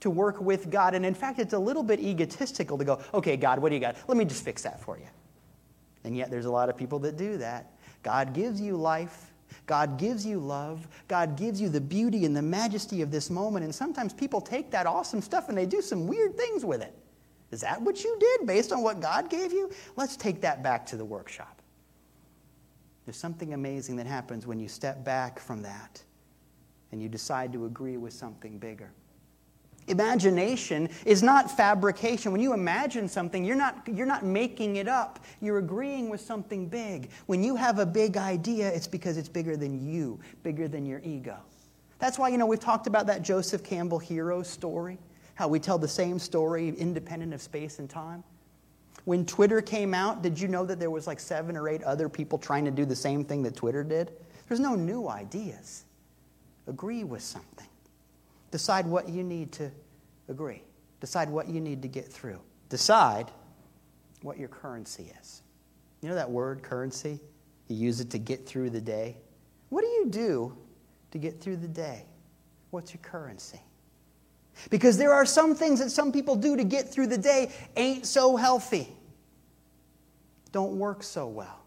to 0.00 0.10
work 0.10 0.40
with 0.40 0.70
God. 0.70 0.92
And 0.92 1.06
in 1.06 1.14
fact, 1.14 1.38
it's 1.38 1.52
a 1.52 1.58
little 1.58 1.84
bit 1.84 2.00
egotistical 2.00 2.76
to 2.78 2.84
go, 2.84 3.00
Okay, 3.14 3.36
God, 3.36 3.60
what 3.60 3.68
do 3.68 3.76
you 3.76 3.80
got? 3.80 3.94
Let 4.08 4.16
me 4.16 4.24
just 4.24 4.44
fix 4.44 4.62
that 4.62 4.82
for 4.82 4.98
you. 4.98 5.06
And 6.02 6.16
yet, 6.16 6.32
there's 6.32 6.46
a 6.46 6.50
lot 6.50 6.68
of 6.68 6.76
people 6.76 6.98
that 6.98 7.16
do 7.16 7.38
that. 7.38 7.70
God 8.02 8.34
gives 8.34 8.60
you 8.60 8.76
life. 8.76 9.30
God 9.66 10.00
gives 10.00 10.26
you 10.26 10.40
love. 10.40 10.88
God 11.06 11.36
gives 11.36 11.60
you 11.60 11.68
the 11.68 11.80
beauty 11.80 12.24
and 12.24 12.34
the 12.34 12.42
majesty 12.42 13.02
of 13.02 13.12
this 13.12 13.30
moment. 13.30 13.64
And 13.64 13.72
sometimes 13.72 14.12
people 14.12 14.40
take 14.40 14.72
that 14.72 14.88
awesome 14.88 15.22
stuff 15.22 15.48
and 15.48 15.56
they 15.56 15.64
do 15.64 15.80
some 15.80 16.08
weird 16.08 16.36
things 16.36 16.64
with 16.64 16.82
it. 16.82 16.92
Is 17.54 17.60
that 17.60 17.80
what 17.80 18.02
you 18.02 18.16
did 18.18 18.46
based 18.46 18.72
on 18.72 18.82
what 18.82 19.00
God 19.00 19.30
gave 19.30 19.52
you? 19.52 19.70
Let's 19.94 20.16
take 20.16 20.40
that 20.40 20.62
back 20.62 20.84
to 20.86 20.96
the 20.96 21.04
workshop. 21.04 21.62
There's 23.06 23.16
something 23.16 23.54
amazing 23.54 23.94
that 23.96 24.06
happens 24.06 24.44
when 24.44 24.58
you 24.58 24.66
step 24.66 25.04
back 25.04 25.38
from 25.38 25.62
that 25.62 26.02
and 26.90 27.00
you 27.00 27.08
decide 27.08 27.52
to 27.52 27.66
agree 27.66 27.96
with 27.96 28.12
something 28.12 28.58
bigger. 28.58 28.90
Imagination 29.86 30.88
is 31.04 31.22
not 31.22 31.48
fabrication. 31.50 32.32
When 32.32 32.40
you 32.40 32.54
imagine 32.54 33.08
something, 33.08 33.44
you're 33.44 33.54
not, 33.54 33.86
you're 33.86 34.06
not 34.06 34.24
making 34.24 34.76
it 34.76 34.88
up. 34.88 35.20
You're 35.40 35.58
agreeing 35.58 36.08
with 36.08 36.22
something 36.22 36.66
big. 36.66 37.10
When 37.26 37.44
you 37.44 37.54
have 37.54 37.78
a 37.78 37.86
big 37.86 38.16
idea, 38.16 38.68
it's 38.68 38.86
because 38.88 39.16
it's 39.16 39.28
bigger 39.28 39.56
than 39.56 39.86
you, 39.86 40.18
bigger 40.42 40.66
than 40.66 40.86
your 40.86 41.00
ego. 41.04 41.36
That's 42.00 42.18
why, 42.18 42.30
you 42.30 42.38
know, 42.38 42.46
we've 42.46 42.58
talked 42.58 42.88
about 42.88 43.06
that 43.06 43.22
Joseph 43.22 43.62
Campbell 43.62 43.98
hero 43.98 44.42
story, 44.42 44.98
how 45.34 45.48
we 45.48 45.58
tell 45.58 45.78
the 45.78 45.88
same 45.88 46.18
story 46.18 46.68
independent 46.68 47.34
of 47.34 47.42
space 47.42 47.78
and 47.78 47.88
time. 47.88 48.22
When 49.04 49.26
Twitter 49.26 49.60
came 49.60 49.92
out, 49.92 50.22
did 50.22 50.40
you 50.40 50.48
know 50.48 50.64
that 50.64 50.80
there 50.80 50.90
was 50.90 51.06
like 51.06 51.20
seven 51.20 51.56
or 51.56 51.68
eight 51.68 51.82
other 51.82 52.08
people 52.08 52.38
trying 52.38 52.64
to 52.64 52.70
do 52.70 52.84
the 52.84 52.96
same 52.96 53.24
thing 53.24 53.42
that 53.42 53.54
Twitter 53.54 53.84
did? 53.84 54.12
There's 54.48 54.60
no 54.60 54.74
new 54.74 55.08
ideas. 55.08 55.84
Agree 56.66 57.04
with 57.04 57.22
something. 57.22 57.66
Decide 58.50 58.86
what 58.86 59.08
you 59.08 59.22
need 59.22 59.52
to 59.52 59.70
agree. 60.28 60.62
Decide 61.00 61.28
what 61.28 61.48
you 61.48 61.60
need 61.60 61.82
to 61.82 61.88
get 61.88 62.06
through. 62.06 62.40
Decide 62.68 63.30
what 64.22 64.38
your 64.38 64.48
currency 64.48 65.12
is. 65.20 65.42
You 66.00 66.08
know 66.08 66.14
that 66.14 66.30
word, 66.30 66.62
currency? 66.62 67.20
You 67.68 67.76
use 67.76 68.00
it 68.00 68.10
to 68.10 68.18
get 68.18 68.46
through 68.46 68.70
the 68.70 68.80
day. 68.80 69.16
What 69.68 69.82
do 69.82 69.88
you 69.88 70.06
do 70.08 70.56
to 71.10 71.18
get 71.18 71.40
through 71.40 71.56
the 71.56 71.68
day? 71.68 72.04
What's 72.70 72.92
your 72.92 73.00
currency? 73.02 73.60
Because 74.70 74.96
there 74.96 75.12
are 75.12 75.26
some 75.26 75.54
things 75.54 75.80
that 75.80 75.90
some 75.90 76.12
people 76.12 76.36
do 76.36 76.56
to 76.56 76.64
get 76.64 76.88
through 76.88 77.08
the 77.08 77.18
day 77.18 77.50
ain't 77.76 78.06
so 78.06 78.36
healthy, 78.36 78.88
don't 80.52 80.78
work 80.78 81.02
so 81.02 81.26
well. 81.26 81.60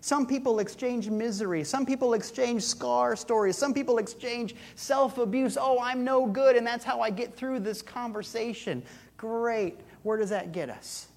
Some 0.00 0.26
people 0.26 0.58
exchange 0.58 1.08
misery. 1.08 1.64
Some 1.64 1.86
people 1.86 2.12
exchange 2.12 2.62
scar 2.62 3.16
stories. 3.16 3.56
Some 3.56 3.72
people 3.72 3.96
exchange 3.96 4.54
self 4.74 5.16
abuse. 5.16 5.56
Oh, 5.58 5.78
I'm 5.80 6.04
no 6.04 6.26
good, 6.26 6.56
and 6.56 6.66
that's 6.66 6.84
how 6.84 7.00
I 7.00 7.08
get 7.08 7.34
through 7.34 7.60
this 7.60 7.80
conversation. 7.80 8.82
Great. 9.16 9.80
Where 10.02 10.18
does 10.18 10.28
that 10.28 10.52
get 10.52 10.68
us? 10.68 11.08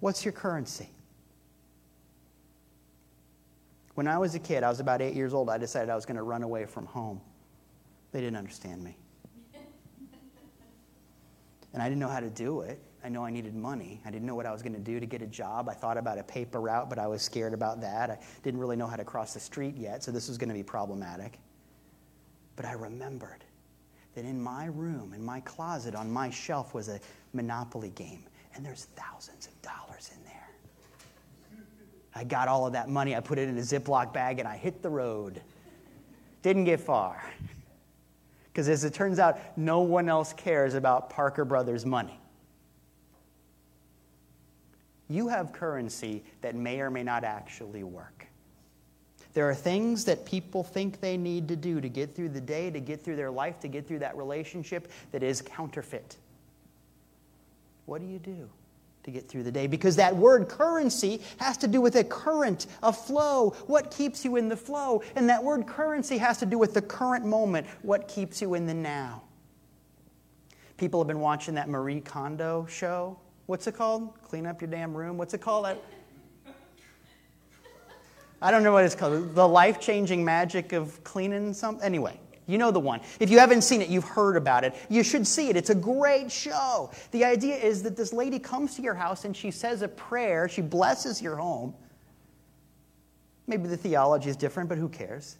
What's 0.00 0.22
your 0.22 0.32
currency? 0.32 0.90
When 3.94 4.06
I 4.06 4.18
was 4.18 4.34
a 4.34 4.38
kid, 4.38 4.62
I 4.62 4.68
was 4.68 4.80
about 4.80 5.00
eight 5.00 5.14
years 5.14 5.32
old, 5.32 5.48
I 5.48 5.56
decided 5.56 5.88
I 5.88 5.94
was 5.94 6.04
going 6.04 6.18
to 6.18 6.22
run 6.22 6.42
away 6.42 6.66
from 6.66 6.84
home. 6.84 7.22
They 8.12 8.20
didn't 8.20 8.36
understand 8.36 8.84
me. 8.84 8.98
And 11.76 11.82
I 11.82 11.90
didn't 11.90 12.00
know 12.00 12.08
how 12.08 12.20
to 12.20 12.30
do 12.30 12.62
it. 12.62 12.80
I 13.04 13.10
know 13.10 13.22
I 13.22 13.30
needed 13.30 13.54
money. 13.54 14.00
I 14.06 14.10
didn't 14.10 14.26
know 14.26 14.34
what 14.34 14.46
I 14.46 14.50
was 14.50 14.62
going 14.62 14.72
to 14.72 14.80
do 14.80 14.98
to 14.98 15.04
get 15.04 15.20
a 15.20 15.26
job. 15.26 15.68
I 15.68 15.74
thought 15.74 15.98
about 15.98 16.16
a 16.16 16.22
paper 16.22 16.58
route, 16.58 16.88
but 16.88 16.98
I 16.98 17.06
was 17.06 17.20
scared 17.20 17.52
about 17.52 17.82
that. 17.82 18.08
I 18.08 18.18
didn't 18.42 18.60
really 18.60 18.76
know 18.76 18.86
how 18.86 18.96
to 18.96 19.04
cross 19.04 19.34
the 19.34 19.40
street 19.40 19.76
yet, 19.76 20.02
so 20.02 20.10
this 20.10 20.26
was 20.26 20.38
going 20.38 20.48
to 20.48 20.54
be 20.54 20.62
problematic. 20.62 21.38
But 22.56 22.64
I 22.64 22.72
remembered 22.72 23.44
that 24.14 24.24
in 24.24 24.40
my 24.42 24.64
room, 24.64 25.12
in 25.12 25.22
my 25.22 25.40
closet, 25.40 25.94
on 25.94 26.10
my 26.10 26.30
shelf 26.30 26.72
was 26.72 26.88
a 26.88 26.98
Monopoly 27.34 27.90
game, 27.90 28.24
and 28.54 28.64
there's 28.64 28.86
thousands 28.96 29.46
of 29.46 29.60
dollars 29.60 30.10
in 30.16 30.24
there. 30.24 30.48
I 32.14 32.24
got 32.24 32.48
all 32.48 32.66
of 32.66 32.72
that 32.72 32.88
money, 32.88 33.14
I 33.14 33.20
put 33.20 33.38
it 33.38 33.50
in 33.50 33.58
a 33.58 33.60
Ziploc 33.60 34.14
bag, 34.14 34.38
and 34.38 34.48
I 34.48 34.56
hit 34.56 34.80
the 34.80 34.88
road. 34.88 35.42
Didn't 36.40 36.64
get 36.64 36.80
far. 36.80 37.22
Because 38.56 38.70
as 38.70 38.84
it 38.84 38.94
turns 38.94 39.18
out, 39.18 39.38
no 39.58 39.82
one 39.82 40.08
else 40.08 40.32
cares 40.32 40.72
about 40.72 41.10
Parker 41.10 41.44
Brothers' 41.44 41.84
money. 41.84 42.18
You 45.10 45.28
have 45.28 45.52
currency 45.52 46.24
that 46.40 46.54
may 46.54 46.80
or 46.80 46.88
may 46.88 47.02
not 47.02 47.22
actually 47.22 47.82
work. 47.82 48.26
There 49.34 49.46
are 49.46 49.54
things 49.54 50.06
that 50.06 50.24
people 50.24 50.64
think 50.64 51.02
they 51.02 51.18
need 51.18 51.48
to 51.48 51.56
do 51.56 51.82
to 51.82 51.88
get 51.90 52.16
through 52.16 52.30
the 52.30 52.40
day, 52.40 52.70
to 52.70 52.80
get 52.80 53.04
through 53.04 53.16
their 53.16 53.30
life, 53.30 53.60
to 53.60 53.68
get 53.68 53.86
through 53.86 53.98
that 53.98 54.16
relationship 54.16 54.90
that 55.12 55.22
is 55.22 55.42
counterfeit. 55.42 56.16
What 57.84 58.00
do 58.00 58.06
you 58.06 58.18
do 58.18 58.48
to 59.06 59.12
get 59.12 59.28
through 59.28 59.44
the 59.44 59.52
day? 59.52 59.66
Because 59.68 59.96
that 59.96 60.14
word 60.14 60.48
currency 60.48 61.22
has 61.38 61.56
to 61.58 61.68
do 61.68 61.80
with 61.80 61.94
a 61.96 62.04
current, 62.04 62.66
a 62.82 62.92
flow. 62.92 63.50
What 63.68 63.90
keeps 63.90 64.24
you 64.24 64.36
in 64.36 64.48
the 64.48 64.56
flow? 64.56 65.02
And 65.14 65.28
that 65.28 65.42
word 65.42 65.66
currency 65.66 66.18
has 66.18 66.38
to 66.38 66.46
do 66.46 66.58
with 66.58 66.74
the 66.74 66.82
current 66.82 67.24
moment. 67.24 67.68
What 67.82 68.08
keeps 68.08 68.42
you 68.42 68.54
in 68.54 68.66
the 68.66 68.74
now? 68.74 69.22
People 70.76 71.00
have 71.00 71.06
been 71.06 71.20
watching 71.20 71.54
that 71.54 71.68
Marie 71.68 72.00
Kondo 72.00 72.66
show. 72.66 73.18
What's 73.46 73.68
it 73.68 73.76
called? 73.76 74.20
Clean 74.22 74.44
up 74.44 74.60
your 74.60 74.70
damn 74.70 74.94
room. 74.94 75.16
What's 75.16 75.34
it 75.34 75.40
called? 75.40 75.66
I 78.42 78.50
don't 78.50 78.64
know 78.64 78.72
what 78.72 78.84
it's 78.84 78.96
called. 78.96 79.36
The 79.36 79.48
life 79.48 79.80
changing 79.80 80.24
magic 80.24 80.72
of 80.72 81.02
cleaning 81.04 81.54
something. 81.54 81.84
Anyway, 81.84 82.18
you 82.46 82.58
know 82.58 82.70
the 82.70 82.80
one. 82.80 83.00
If 83.18 83.30
you 83.30 83.38
haven't 83.40 83.62
seen 83.62 83.82
it, 83.82 83.88
you've 83.88 84.04
heard 84.04 84.36
about 84.36 84.62
it. 84.64 84.74
You 84.88 85.02
should 85.02 85.26
see 85.26 85.48
it. 85.48 85.56
It's 85.56 85.70
a 85.70 85.74
great 85.74 86.30
show. 86.30 86.90
The 87.10 87.24
idea 87.24 87.56
is 87.56 87.82
that 87.82 87.96
this 87.96 88.12
lady 88.12 88.38
comes 88.38 88.76
to 88.76 88.82
your 88.82 88.94
house 88.94 89.24
and 89.24 89.36
she 89.36 89.50
says 89.50 89.82
a 89.82 89.88
prayer. 89.88 90.48
She 90.48 90.62
blesses 90.62 91.20
your 91.20 91.36
home. 91.36 91.74
Maybe 93.48 93.68
the 93.68 93.76
theology 93.76 94.30
is 94.30 94.36
different, 94.36 94.68
but 94.68 94.78
who 94.78 94.88
cares? 94.88 95.36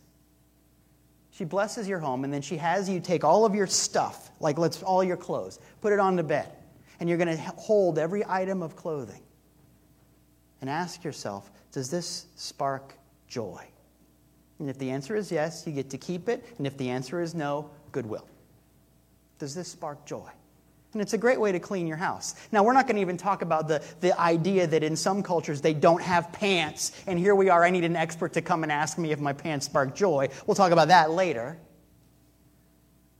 She 1.31 1.45
blesses 1.45 1.87
your 1.87 1.99
home 1.99 2.25
and 2.25 2.33
then 2.33 2.42
she 2.42 2.57
has 2.57 2.88
you 2.88 2.99
take 2.99 3.23
all 3.23 3.45
of 3.45 3.55
your 3.55 3.66
stuff, 3.66 4.31
like 4.40 4.59
let's 4.59 4.83
all 4.83 5.05
your 5.05 5.16
clothes, 5.16 5.61
put 5.81 5.92
it 5.92 6.01
on 6.01 6.16
the 6.16 6.23
bed. 6.23 6.51
And 6.99 7.09
you're 7.09 7.19
going 7.19 7.37
to 7.37 7.42
hold 7.57 7.99
every 7.99 8.25
item 8.27 8.62
of 8.62 8.75
clothing 8.75 9.21
and 10.61 10.71
ask 10.71 11.05
yourself, 11.05 11.51
does 11.73 11.90
this 11.90 12.27
spark 12.37 12.95
joy? 13.29 13.62
And 14.59 14.71
if 14.71 14.79
the 14.79 14.90
answer 14.90 15.14
is 15.14 15.31
yes, 15.31 15.64
you 15.66 15.73
get 15.73 15.90
to 15.90 15.99
keep 15.99 16.29
it. 16.29 16.45
And 16.59 16.66
if 16.66 16.77
the 16.77 16.90
answer 16.90 17.21
is 17.21 17.35
no, 17.35 17.71
goodwill. 17.92 18.27
Does 19.38 19.55
this 19.55 19.69
spark 19.69 20.07
joy? 20.07 20.31
And 20.92 21.03
it's 21.03 21.12
a 21.12 21.19
great 21.19 21.38
way 21.38 21.53
to 21.53 21.61
clean 21.61 21.87
your 21.87 21.99
house. 21.99 22.35
Now, 22.53 22.62
we're 22.62 22.73
not 22.73 22.87
going 22.87 22.97
to 22.97 23.03
even 23.03 23.19
talk 23.19 23.42
about 23.42 23.69
the, 23.69 23.85
the 24.01 24.19
idea 24.19 24.66
that 24.66 24.83
in 24.83 24.97
some 24.97 25.23
cultures 25.23 25.61
they 25.61 25.75
don't 25.75 26.01
have 26.01 26.33
pants. 26.33 26.92
And 27.07 27.19
here 27.19 27.35
we 27.35 27.51
are, 27.51 27.62
I 27.62 27.69
need 27.69 27.85
an 27.85 27.97
expert 27.97 28.33
to 28.33 28.40
come 28.40 28.62
and 28.62 28.73
ask 28.73 28.97
me 28.97 29.12
if 29.12 29.21
my 29.21 29.35
pants 29.35 29.66
spark 29.66 29.95
joy. 29.95 30.31
We'll 30.47 30.55
talk 30.55 30.73
about 30.73 30.88
that 30.88 31.11
later. 31.11 31.59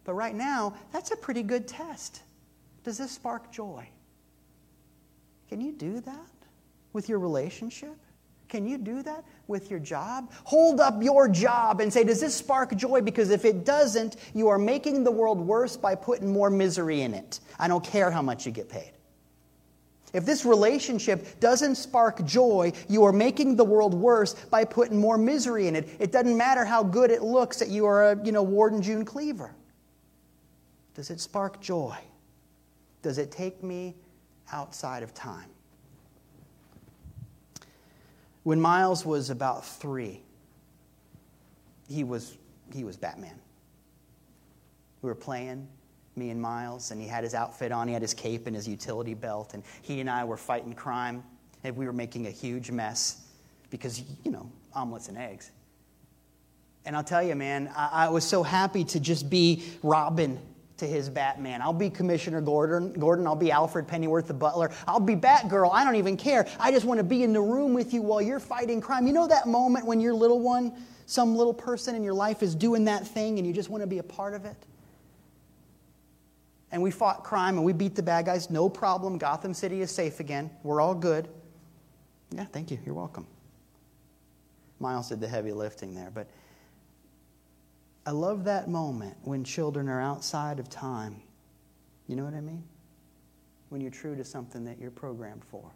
But 0.05 0.15
right 0.15 0.35
now, 0.35 0.75
that's 0.91 1.11
a 1.11 1.17
pretty 1.17 1.43
good 1.43 1.69
test. 1.69 2.23
Does 2.83 2.97
this 2.97 3.11
spark 3.11 3.53
joy? 3.53 3.87
Can 5.51 5.61
you 5.61 5.73
do 5.73 6.01
that 6.01 6.31
with 6.95 7.11
your 7.11 7.19
relationship? 7.19 7.97
Can 8.49 8.67
you 8.67 8.79
do 8.79 9.03
that 9.03 9.25
with 9.49 9.71
your 9.71 9.81
job? 9.81 10.31
Hold 10.45 10.81
up 10.81 11.03
your 11.03 11.29
job 11.29 11.81
and 11.81 11.93
say, 11.93 12.05
Does 12.05 12.21
this 12.21 12.35
spark 12.35 12.75
joy? 12.77 13.01
Because 13.01 13.31
if 13.31 13.45
it 13.45 13.65
doesn't, 13.65 14.17
you 14.35 14.49
are 14.49 14.59
making 14.59 15.05
the 15.05 15.11
world 15.11 15.41
worse 15.41 15.77
by 15.77 15.95
putting 15.95 16.33
more 16.33 16.51
misery 16.51 17.03
in 17.03 17.15
it. 17.15 17.41
I 17.59 17.69
don't 17.69 17.85
care 17.85 18.11
how 18.11 18.23
much 18.23 18.47
you 18.47 18.53
get 18.53 18.69
paid. 18.69 18.93
If 20.13 20.25
this 20.25 20.45
relationship 20.45 21.41
doesn't 21.41 21.75
spark 21.75 22.25
joy, 22.25 22.73
you 22.89 23.05
are 23.05 23.13
making 23.13 23.57
the 23.57 23.65
world 23.65 23.93
worse 23.93 24.35
by 24.35 24.65
putting 24.65 24.99
more 24.99 25.19
misery 25.19 25.67
in 25.67 25.77
it. 25.77 25.89
It 25.99 26.13
doesn't 26.13 26.37
matter 26.37 26.65
how 26.65 26.83
good 26.83 27.11
it 27.11 27.23
looks 27.23 27.59
that 27.59 27.69
you 27.69 27.85
are 27.87 28.13
a 28.13 28.25
you 28.25 28.33
know, 28.33 28.43
Ward 28.43 28.73
and 28.73 28.83
June 28.83 29.05
Cleaver. 29.05 29.55
Does 30.95 31.11
it 31.11 31.21
spark 31.21 31.61
joy? 31.61 31.99
Does 33.03 33.19
it 33.19 33.31
take 33.31 33.63
me 33.63 33.95
outside 34.53 35.03
of 35.03 35.13
time? 35.13 35.51
When 38.47 38.61
Miles 38.61 39.05
was 39.05 39.31
about 39.31 39.67
three, 39.67 40.23
he 41.89 42.05
was, 42.05 42.39
he 42.73 42.85
was 42.85 42.97
Batman. 42.97 43.35
We 45.03 45.09
were 45.09 45.17
playing, 45.17 45.67
me 46.15 46.31
and 46.31 46.41
Miles, 46.41 46.93
and 46.93 47.03
he 47.03 47.09
had 47.09 47.25
his 47.25 47.35
outfit 47.35 47.73
on. 47.73 47.89
He 47.89 47.93
had 47.93 48.03
his 48.03 48.15
cape 48.15 48.47
and 48.47 48.55
his 48.55 48.69
utility 48.69 49.15
belt, 49.15 49.55
and 49.55 49.65
he 49.83 50.01
and 50.01 50.09
I 50.09 50.23
were 50.23 50.37
fighting 50.37 50.75
crime, 50.75 51.25
and 51.65 51.77
we 51.77 51.87
were 51.87 51.93
making 51.93 52.29
a 52.29 52.31
huge 52.31 52.71
mess 52.71 53.27
because, 53.69 54.05
you 54.23 54.31
know, 54.31 54.49
omelets 54.73 55.09
and 55.09 55.19
eggs. 55.19 55.51
And 56.85 56.95
I'll 56.95 57.03
tell 57.03 57.25
you, 57.25 57.35
man, 57.35 57.69
I, 57.77 58.05
I 58.07 58.09
was 58.11 58.23
so 58.23 58.45
happy 58.45 58.85
to 58.85 59.01
just 59.01 59.29
be 59.29 59.65
Robin 59.83 60.39
to 60.79 60.87
his 60.87 61.09
Batman. 61.09 61.63
I'll 61.63 61.73
be 61.73 61.89
Commissioner 61.89 62.41
Gordon. 62.41 62.93
Gordon. 62.93 63.27
I'll 63.27 63.37
be 63.37 63.51
Alfred 63.51 63.89
Pennyworth 63.89 64.27
the 64.27 64.35
butler. 64.35 64.71
I'll 64.87 65.01
be 65.01 65.17
Batgirl. 65.17 65.71
I 65.73 65.85
don't 65.85 65.97
even 65.97 66.17
care. 66.17 66.47
I 66.61 66.71
just 66.71 66.85
want 66.85 66.99
to 66.99 67.05
be 67.05 67.23
in 67.23 67.33
the 67.33 67.41
room 67.41 67.73
with 67.73 67.95
you 67.95 68.03
while 68.03 68.21
you're 68.21 68.41
fighting 68.41 68.81
crime. 68.81 69.07
You 69.07 69.13
know 69.13 69.27
that 69.27 69.47
moment 69.47 69.87
when 69.87 70.01
your 70.01 70.15
little 70.15 70.41
one, 70.41 70.73
some 71.07 71.37
little 71.37 71.55
person 71.55 71.95
in 71.95 72.03
your 72.03 72.15
life 72.15 72.43
is 72.43 72.55
doing 72.55 72.85
that 72.85 73.07
thing 73.07 73.39
and 73.39 73.47
you 73.47 73.53
just 73.53 73.71
want 73.71 73.83
to 73.83 73.87
be 73.87 73.99
a 73.99 74.03
part 74.03 74.35
of 74.35 74.45
it? 74.45 74.57
And 76.73 76.83
we 76.83 76.91
fought 76.91 77.25
crime 77.25 77.57
and 77.57 77.65
we 77.65 77.73
beat 77.73 77.95
the 77.95 78.03
bad 78.03 78.27
guys. 78.27 78.51
No 78.51 78.69
problem. 78.69 79.17
Gotham 79.19 79.55
City 79.55 79.81
is 79.81 79.91
safe 79.91 80.21
again. 80.21 80.51
We're 80.63 80.81
all 80.81 80.95
good. 80.95 81.29
Yeah, 82.33 82.45
thank 82.45 82.71
you. 82.71 82.79
You're 82.85 82.95
welcome. 82.95 83.27
Miles 84.79 85.09
did 85.09 85.21
the 85.21 85.29
heavy 85.29 85.53
lifting 85.53 85.95
there, 85.95 86.11
but 86.13 86.27
I 88.07 88.13
love 88.13 88.45
that 88.45 88.69
moment 88.69 89.17
when 89.23 89.43
children 89.43 89.89
are 89.89 90.01
outside 90.01 90.61
of 90.61 90.71
time. 90.71 91.21
You 92.07 92.15
know 92.15 92.25
what 92.25 92.35
I 92.35 92.41
mean? 92.41 92.63
When 93.69 93.81
you're 93.81 93.91
true 93.91 94.15
to 94.15 94.25
something 94.25 94.65
that 94.65 94.79
you're 94.79 94.93
programmed 94.93 95.45
for. 95.45 95.73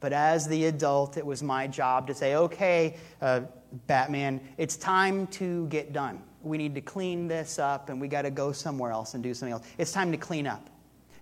But 0.00 0.12
as 0.12 0.48
the 0.48 0.66
adult, 0.66 1.16
it 1.16 1.24
was 1.24 1.44
my 1.44 1.68
job 1.68 2.08
to 2.08 2.14
say, 2.14 2.34
okay, 2.34 2.96
uh, 3.22 3.42
Batman, 3.86 4.40
it's 4.56 4.76
time 4.76 5.28
to 5.28 5.66
get 5.68 5.92
done. 5.92 6.22
We 6.42 6.58
need 6.58 6.74
to 6.74 6.80
clean 6.80 7.28
this 7.28 7.60
up 7.60 7.88
and 7.88 8.00
we 8.00 8.08
got 8.08 8.22
to 8.22 8.30
go 8.30 8.50
somewhere 8.50 8.90
else 8.90 9.14
and 9.14 9.22
do 9.22 9.34
something 9.34 9.52
else. 9.52 9.66
It's 9.76 9.92
time 9.92 10.10
to 10.10 10.18
clean 10.18 10.46
up. 10.46 10.70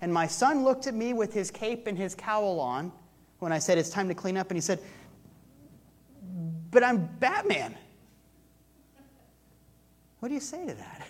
And 0.01 0.13
my 0.13 0.27
son 0.27 0.65
looked 0.65 0.87
at 0.87 0.95
me 0.95 1.13
with 1.13 1.33
his 1.33 1.51
cape 1.51 1.87
and 1.87 1.97
his 1.97 2.15
cowl 2.15 2.59
on 2.61 2.91
when 3.39 3.53
I 3.53 3.59
said, 3.59 3.77
it's 3.77 3.91
time 3.91 4.09
to 4.09 4.15
clean 4.15 4.37
up. 4.37 4.51
And 4.51 4.57
he 4.57 4.63
said, 4.63 4.81
but 6.71 6.83
I'm 6.83 7.07
Batman. 7.19 7.77
What 10.21 10.29
do 10.29 10.35
you 10.35 10.41
say 10.41 10.67
to 10.67 10.75
that? 10.75 11.07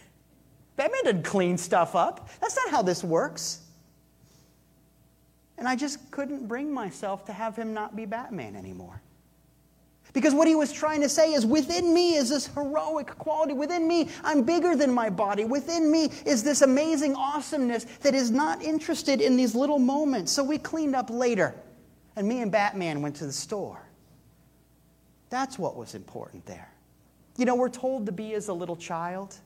Batman 0.77 1.05
didn't 1.05 1.23
clean 1.23 1.57
stuff 1.57 1.95
up. 1.95 2.29
That's 2.40 2.57
not 2.57 2.71
how 2.71 2.83
this 2.83 3.03
works. 3.03 3.61
And 5.59 5.66
I 5.66 5.75
just 5.75 6.11
couldn't 6.11 6.47
bring 6.49 6.73
myself 6.73 7.25
to 7.27 7.33
have 7.33 7.57
him 7.57 7.73
not 7.73 7.97
be 7.97 8.05
Batman 8.05 8.57
anymore. 8.57 9.01
Because 10.12 10.35
what 10.35 10.49
he 10.49 10.55
was 10.55 10.73
trying 10.73 11.01
to 11.03 11.09
say 11.09 11.33
is 11.33 11.45
within 11.45 11.92
me 11.92 12.14
is 12.14 12.31
this 12.31 12.47
heroic 12.47 13.07
quality. 13.19 13.53
Within 13.53 13.87
me, 13.87 14.09
I'm 14.25 14.42
bigger 14.42 14.77
than 14.77 14.90
my 14.90 15.11
body. 15.11 15.45
Within 15.45 15.90
me 15.90 16.11
is 16.25 16.42
this 16.42 16.62
amazing 16.62 17.14
awesomeness 17.14 17.85
that 18.01 18.14
is 18.14 18.31
not 18.31 18.62
interested 18.62 19.21
in 19.21 19.37
these 19.37 19.55
little 19.55 19.79
moments. 19.79 20.33
So 20.33 20.42
we 20.42 20.59
cleaned 20.59 20.95
up 20.95 21.11
later, 21.11 21.55
and 22.16 22.27
me 22.27 22.40
and 22.40 22.51
Batman 22.51 23.03
went 23.03 23.16
to 23.16 23.27
the 23.27 23.33
store. 23.33 23.83
That's 25.29 25.59
what 25.59 25.77
was 25.77 25.95
important 25.95 26.47
there. 26.47 26.71
You 27.37 27.44
know, 27.44 27.55
we're 27.55 27.68
told 27.68 28.07
to 28.07 28.12
be 28.12 28.35
as 28.35 28.49
a 28.49 28.53
little 28.53 28.77
child. 28.77 29.37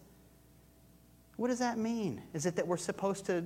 What 1.36 1.48
does 1.48 1.58
that 1.58 1.78
mean? 1.78 2.22
Is 2.34 2.46
it 2.46 2.56
that 2.56 2.66
we're 2.66 2.76
supposed 2.76 3.26
to 3.26 3.44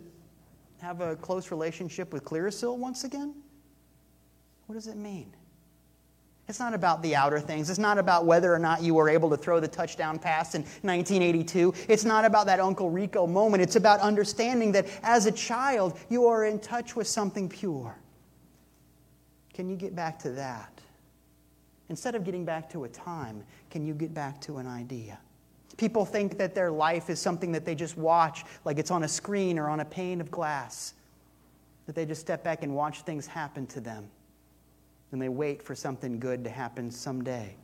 have 0.81 1.01
a 1.01 1.17
close 1.17 1.51
relationship 1.51 2.13
with 2.13 2.25
Clearasil 2.25 2.77
once 2.77 3.05
again? 3.05 3.35
What 4.67 4.75
does 4.75 4.87
it 4.87 4.97
mean? 4.97 5.33
It's 6.47 6.61
not 6.61 6.75
about 6.75 7.03
the 7.03 7.17
outer 7.17 7.41
things. 7.41 7.71
It's 7.71 7.79
not 7.79 7.97
about 7.97 8.27
whether 8.27 8.53
or 8.53 8.59
not 8.59 8.83
you 8.83 8.95
were 8.95 9.09
able 9.09 9.31
to 9.31 9.37
throw 9.37 9.61
the 9.61 9.69
touchdown 9.69 10.19
pass 10.19 10.55
in 10.55 10.63
1982. 10.83 11.73
It's 11.89 12.05
not 12.05 12.27
about 12.27 12.47
that 12.47 12.61
Uncle 12.61 12.91
Rico 12.91 13.27
moment. 13.27 13.63
It's 13.63 13.77
about 13.77 14.01
understanding 14.01 14.73
that 14.73 14.87
as 15.03 15.25
a 15.25 15.33
child, 15.33 15.99
you 16.11 16.27
are 16.27 16.45
in 16.45 16.59
touch 16.59 16.97
with 16.97 17.07
something 17.07 17.49
pure. 17.49 17.97
Can 19.55 19.71
you 19.71 19.77
get 19.77 19.97
back 19.97 20.19
to 20.21 20.31
that? 20.33 20.74
Instead 21.95 22.17
of 22.17 22.25
getting 22.25 22.45
back 22.45 22.69
to 22.69 22.83
a 22.83 22.89
time, 22.89 23.45
can 23.71 23.87
you 23.87 23.95
get 23.95 24.13
back 24.13 24.41
to 24.41 24.57
an 24.57 24.67
idea? 24.67 25.17
People 25.77 26.05
think 26.05 26.37
that 26.39 26.53
their 26.53 26.73
life 26.73 27.09
is 27.09 27.21
something 27.21 27.53
that 27.53 27.65
they 27.65 27.77
just 27.77 27.97
watch, 27.97 28.45
like 28.65 28.81
it's 28.81 28.91
on 28.91 29.05
a 29.05 29.09
screen 29.09 29.61
or 29.61 29.69
on 29.69 29.79
a 29.79 29.85
pane 29.85 30.21
of 30.21 30.29
glass, 30.29 30.95
that 31.87 31.95
they 31.95 32.05
just 32.05 32.21
step 32.21 32.43
back 32.43 32.65
and 32.65 32.75
watch 32.75 33.03
things 33.03 33.29
happen 33.29 33.65
to 33.69 33.81
them, 33.81 34.11
and 35.13 35.23
they 35.23 35.29
wait 35.29 35.63
for 35.63 35.77
something 35.77 36.19
good 36.19 36.43
to 36.43 36.51
happen 36.51 36.91
someday. 36.91 37.55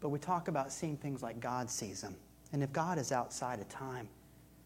But 0.00 0.08
we 0.08 0.18
talk 0.18 0.48
about 0.48 0.72
seeing 0.72 0.96
things 0.96 1.22
like 1.22 1.38
God 1.38 1.70
sees 1.70 2.00
them. 2.00 2.16
And 2.52 2.64
if 2.64 2.72
God 2.72 2.98
is 2.98 3.12
outside 3.12 3.60
of 3.60 3.68
time, 3.68 4.08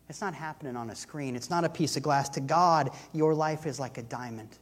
it's 0.08 0.22
not 0.22 0.32
happening 0.32 0.74
on 0.74 0.88
a 0.88 0.96
screen. 0.96 1.36
It's 1.36 1.50
not 1.50 1.64
a 1.64 1.68
piece 1.68 1.98
of 1.98 2.02
glass. 2.02 2.30
To 2.30 2.40
God, 2.40 2.92
your 3.12 3.34
life 3.34 3.66
is 3.66 3.78
like 3.78 3.98
a 3.98 4.04
diamond 4.04 4.56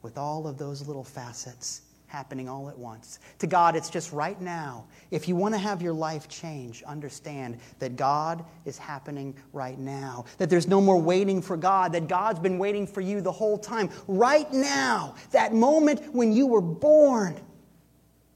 with 0.00 0.16
all 0.16 0.48
of 0.48 0.56
those 0.56 0.86
little 0.86 1.04
facets 1.04 1.82
happening 2.08 2.48
all 2.48 2.68
at 2.68 2.76
once. 2.76 3.20
To 3.38 3.46
God, 3.46 3.76
it's 3.76 3.90
just 3.90 4.12
right 4.12 4.40
now. 4.40 4.86
If 5.10 5.28
you 5.28 5.36
want 5.36 5.54
to 5.54 5.58
have 5.58 5.80
your 5.80 5.92
life 5.92 6.28
change, 6.28 6.82
understand 6.82 7.58
that 7.78 7.96
God 7.96 8.44
is 8.64 8.76
happening 8.76 9.34
right 9.52 9.78
now. 9.78 10.24
That 10.38 10.50
there's 10.50 10.66
no 10.66 10.80
more 10.80 11.00
waiting 11.00 11.40
for 11.40 11.56
God, 11.56 11.92
that 11.92 12.08
God's 12.08 12.40
been 12.40 12.58
waiting 12.58 12.86
for 12.86 13.00
you 13.00 13.20
the 13.20 13.32
whole 13.32 13.58
time. 13.58 13.90
Right 14.08 14.50
now, 14.52 15.14
that 15.30 15.54
moment 15.54 16.14
when 16.14 16.32
you 16.32 16.46
were 16.46 16.62
born 16.62 17.40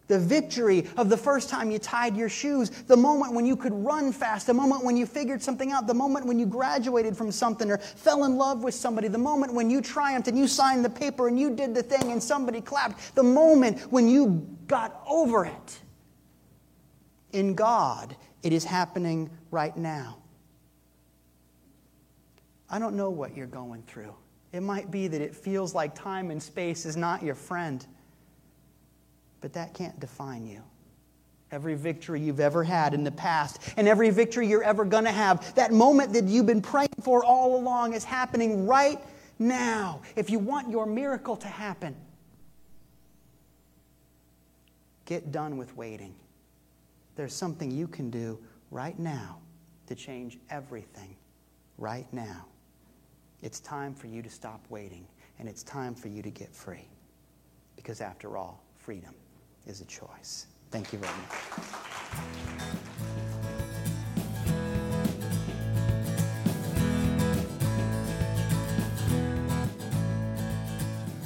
the 0.08 0.18
victory 0.18 0.86
of 0.96 1.08
the 1.08 1.16
first 1.16 1.48
time 1.48 1.70
you 1.70 1.78
tied 1.78 2.16
your 2.16 2.28
shoes, 2.28 2.70
the 2.70 2.96
moment 2.96 3.32
when 3.32 3.46
you 3.46 3.56
could 3.56 3.72
run 3.72 4.12
fast, 4.12 4.46
the 4.46 4.54
moment 4.54 4.84
when 4.84 4.96
you 4.96 5.06
figured 5.06 5.42
something 5.42 5.72
out, 5.72 5.86
the 5.86 5.94
moment 5.94 6.26
when 6.26 6.38
you 6.38 6.46
graduated 6.46 7.16
from 7.16 7.30
something 7.30 7.70
or 7.70 7.78
fell 7.78 8.24
in 8.24 8.36
love 8.36 8.62
with 8.62 8.74
somebody, 8.74 9.08
the 9.08 9.18
moment 9.18 9.54
when 9.54 9.70
you 9.70 9.80
triumphed 9.80 10.28
and 10.28 10.38
you 10.38 10.46
signed 10.46 10.84
the 10.84 10.90
paper 10.90 11.28
and 11.28 11.38
you 11.38 11.54
did 11.54 11.74
the 11.74 11.82
thing 11.82 12.12
and 12.12 12.22
somebody 12.22 12.60
clapped, 12.60 13.14
the 13.14 13.22
moment 13.22 13.80
when 13.92 14.08
you 14.08 14.46
got 14.66 15.02
over 15.06 15.44
it. 15.44 15.78
In 17.32 17.54
God, 17.54 18.14
it 18.42 18.52
is 18.52 18.64
happening 18.64 19.30
right 19.50 19.76
now. 19.76 20.18
I 22.68 22.78
don't 22.78 22.96
know 22.96 23.10
what 23.10 23.36
you're 23.36 23.46
going 23.46 23.82
through. 23.82 24.14
It 24.52 24.60
might 24.60 24.90
be 24.90 25.08
that 25.08 25.20
it 25.20 25.34
feels 25.34 25.74
like 25.74 25.94
time 25.94 26.30
and 26.30 26.42
space 26.42 26.84
is 26.84 26.96
not 26.96 27.22
your 27.22 27.34
friend 27.34 27.86
but 29.42 29.52
that 29.52 29.74
can't 29.74 29.98
define 30.00 30.46
you. 30.46 30.62
Every 31.50 31.74
victory 31.74 32.20
you've 32.20 32.40
ever 32.40 32.64
had 32.64 32.94
in 32.94 33.04
the 33.04 33.10
past, 33.10 33.60
and 33.76 33.86
every 33.86 34.08
victory 34.08 34.46
you're 34.46 34.62
ever 34.62 34.86
going 34.86 35.04
to 35.04 35.12
have, 35.12 35.54
that 35.56 35.70
moment 35.70 36.14
that 36.14 36.24
you've 36.24 36.46
been 36.46 36.62
praying 36.62 36.88
for 37.02 37.22
all 37.22 37.56
along 37.56 37.92
is 37.92 38.04
happening 38.04 38.66
right 38.66 38.98
now. 39.38 40.00
If 40.16 40.30
you 40.30 40.38
want 40.38 40.70
your 40.70 40.86
miracle 40.86 41.36
to 41.36 41.48
happen, 41.48 41.94
get 45.04 45.30
done 45.30 45.58
with 45.58 45.76
waiting. 45.76 46.14
There's 47.16 47.34
something 47.34 47.70
you 47.70 47.86
can 47.86 48.08
do 48.08 48.38
right 48.70 48.98
now 48.98 49.40
to 49.88 49.94
change 49.94 50.38
everything 50.48 51.16
right 51.76 52.10
now. 52.12 52.46
It's 53.42 53.60
time 53.60 53.92
for 53.92 54.06
you 54.06 54.22
to 54.22 54.30
stop 54.30 54.64
waiting, 54.70 55.06
and 55.38 55.48
it's 55.48 55.64
time 55.64 55.94
for 55.94 56.08
you 56.08 56.22
to 56.22 56.30
get 56.30 56.54
free. 56.54 56.88
Because 57.76 58.00
after 58.00 58.38
all, 58.38 58.62
freedom 58.78 59.12
is 59.66 59.80
a 59.80 59.84
choice. 59.84 60.46
Thank 60.70 60.92
you 60.92 60.98
very 60.98 61.12
much. 61.12 61.82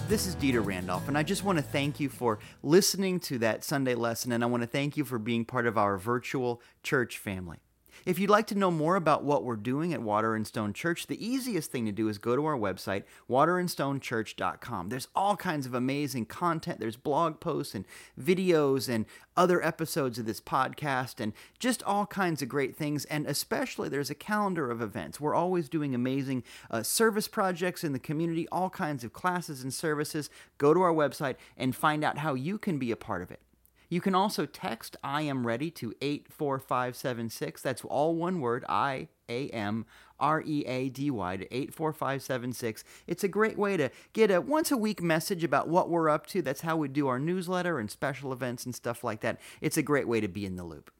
This 0.09 0.29
is 0.29 0.37
Dieter 0.37 0.64
Randolph, 0.64 1.09
and 1.09 1.18
I 1.18 1.25
just 1.25 1.42
want 1.42 1.59
to 1.59 1.64
thank 1.64 1.99
you 1.99 2.09
for 2.09 2.38
listening 2.62 3.18
to 3.20 3.38
that 3.38 3.64
Sunday 3.64 3.96
lesson, 3.96 4.31
and 4.31 4.44
I 4.44 4.46
want 4.46 4.62
to 4.62 4.68
thank 4.68 4.96
you 4.96 5.05
for 5.05 5.18
being 5.18 5.44
part 5.44 5.66
of 5.66 5.77
our 5.77 5.99
virtual 5.99 6.62
church 6.85 7.18
family. 7.18 7.59
If 8.07 8.21
you'd 8.21 8.31
like 8.31 8.47
to 8.47 8.55
know 8.55 8.71
more 8.71 8.95
about 8.95 9.25
what 9.25 9.42
we're 9.42 9.57
doing 9.57 9.92
at 9.92 10.01
Water 10.01 10.37
and 10.37 10.47
Stone 10.47 10.75
Church, 10.75 11.09
the 11.09 11.27
easiest 11.27 11.73
thing 11.73 11.87
to 11.87 11.92
do 11.92 12.09
is 12.09 12.19
go 12.19 12.37
to 12.37 12.47
our 12.47 12.57
website, 12.57 13.03
waterandstonechurch.com. 13.29 14.90
There's 14.90 15.09
all 15.16 15.35
kinds 15.35 15.66
of 15.66 15.75
amazing 15.75 16.27
content. 16.27 16.79
There's 16.79 16.95
blog 16.95 17.40
posts 17.40 17.75
and 17.75 17.85
videos 18.16 18.88
and 18.88 19.07
other 19.37 19.61
episodes 19.61 20.21
of 20.21 20.25
this 20.25 20.40
podcast 20.40 21.19
and 21.19 21.33
just 21.59 21.83
all 21.83 22.07
kinds 22.07 22.42
of 22.42 22.49
great 22.49 22.77
things. 22.77 23.07
And 23.07 23.27
especially, 23.27 23.88
there's 23.88 24.09
a 24.09 24.14
calendar 24.14 24.71
of 24.71 24.81
events. 24.81 25.21
We're 25.21 25.35
always 25.35 25.69
doing 25.69 25.92
amazing 25.92 26.45
uh, 26.71 26.85
service 26.85 27.27
projects 27.27 27.83
in 27.83 27.92
the 27.92 27.99
community, 27.99 28.47
all 28.53 28.71
kinds 28.71 29.03
of 29.03 29.12
classes 29.12 29.64
and 29.64 29.75
services. 29.75 30.31
Go 30.59 30.73
to 30.73 30.81
our 30.81 30.95
website 30.95 31.35
and 31.57 31.75
find 31.75 32.05
out 32.05 32.19
how 32.19 32.35
you 32.35 32.57
can 32.57 32.79
be 32.79 32.92
a 32.92 32.97
part 32.97 33.23
of 33.23 33.33
it. 33.33 33.40
You 33.88 34.01
can 34.01 34.14
also 34.14 34.46
text 34.46 34.96
I 35.03 35.22
am 35.22 35.46
ready 35.46 35.70
to 35.72 35.94
84576. 36.01 37.62
That's 37.62 37.85
all 37.85 38.14
one 38.14 38.40
word, 38.40 38.64
I 38.68 39.09
A 39.29 39.49
M 39.51 39.87
R 40.18 40.42
E 40.44 40.64
A 40.66 40.88
D 40.88 41.11
Y 41.11 41.37
to 41.37 41.55
84576. 41.55 42.85
It's 43.07 43.25
a 43.25 43.29
great 43.29 43.59
way 43.59 43.77
to 43.77 43.90
get 44.12 44.31
a 44.31 44.40
once 44.40 44.70
a 44.70 44.77
week 44.77 45.03
message 45.03 45.44
about 45.44 45.68
what 45.68 45.88
we're 45.88 46.09
up 46.09 46.27
to. 46.29 46.42
That's 46.42 46.62
how 46.62 46.77
we 46.77 46.88
do 46.88 47.09
our 47.09 47.18
newsletter 47.18 47.79
and 47.79 47.90
special 47.90 48.33
events 48.33 48.64
and 48.64 48.75
stuff 48.75 49.05
like 49.05 49.20
that. 49.20 49.40
It's 49.61 49.77
a 49.77 49.83
great 49.83 50.09
way 50.09 50.20
to 50.20 50.29
be 50.29 50.44
in 50.44 50.57
the 50.57 50.64
loop. 50.64 50.90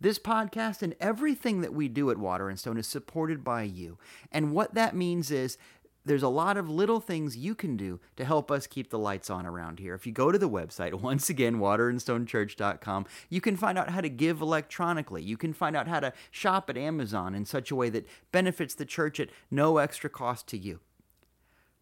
This 0.00 0.18
podcast 0.18 0.82
and 0.82 0.94
everything 1.00 1.62
that 1.62 1.72
we 1.72 1.88
do 1.88 2.10
at 2.10 2.18
Water 2.18 2.50
and 2.50 2.58
Stone 2.58 2.76
is 2.76 2.86
supported 2.86 3.42
by 3.42 3.62
you. 3.62 3.96
And 4.30 4.52
what 4.52 4.74
that 4.74 4.94
means 4.94 5.30
is 5.30 5.56
there's 6.04 6.22
a 6.22 6.28
lot 6.28 6.56
of 6.56 6.68
little 6.68 7.00
things 7.00 7.36
you 7.36 7.54
can 7.54 7.76
do 7.76 8.00
to 8.16 8.24
help 8.24 8.50
us 8.50 8.66
keep 8.66 8.90
the 8.90 8.98
lights 8.98 9.30
on 9.30 9.46
around 9.46 9.78
here. 9.78 9.94
If 9.94 10.06
you 10.06 10.12
go 10.12 10.30
to 10.30 10.38
the 10.38 10.48
website, 10.48 10.94
once 11.00 11.30
again, 11.30 11.56
waterandstonechurch.com, 11.56 13.06
you 13.28 13.40
can 13.40 13.56
find 13.56 13.78
out 13.78 13.90
how 13.90 14.00
to 14.00 14.08
give 14.08 14.40
electronically. 14.40 15.22
You 15.22 15.36
can 15.36 15.52
find 15.52 15.76
out 15.76 15.88
how 15.88 16.00
to 16.00 16.12
shop 16.30 16.68
at 16.68 16.76
Amazon 16.76 17.34
in 17.34 17.44
such 17.44 17.70
a 17.70 17.76
way 17.76 17.88
that 17.90 18.06
benefits 18.32 18.74
the 18.74 18.84
church 18.84 19.18
at 19.18 19.30
no 19.50 19.78
extra 19.78 20.10
cost 20.10 20.46
to 20.48 20.58
you. 20.58 20.80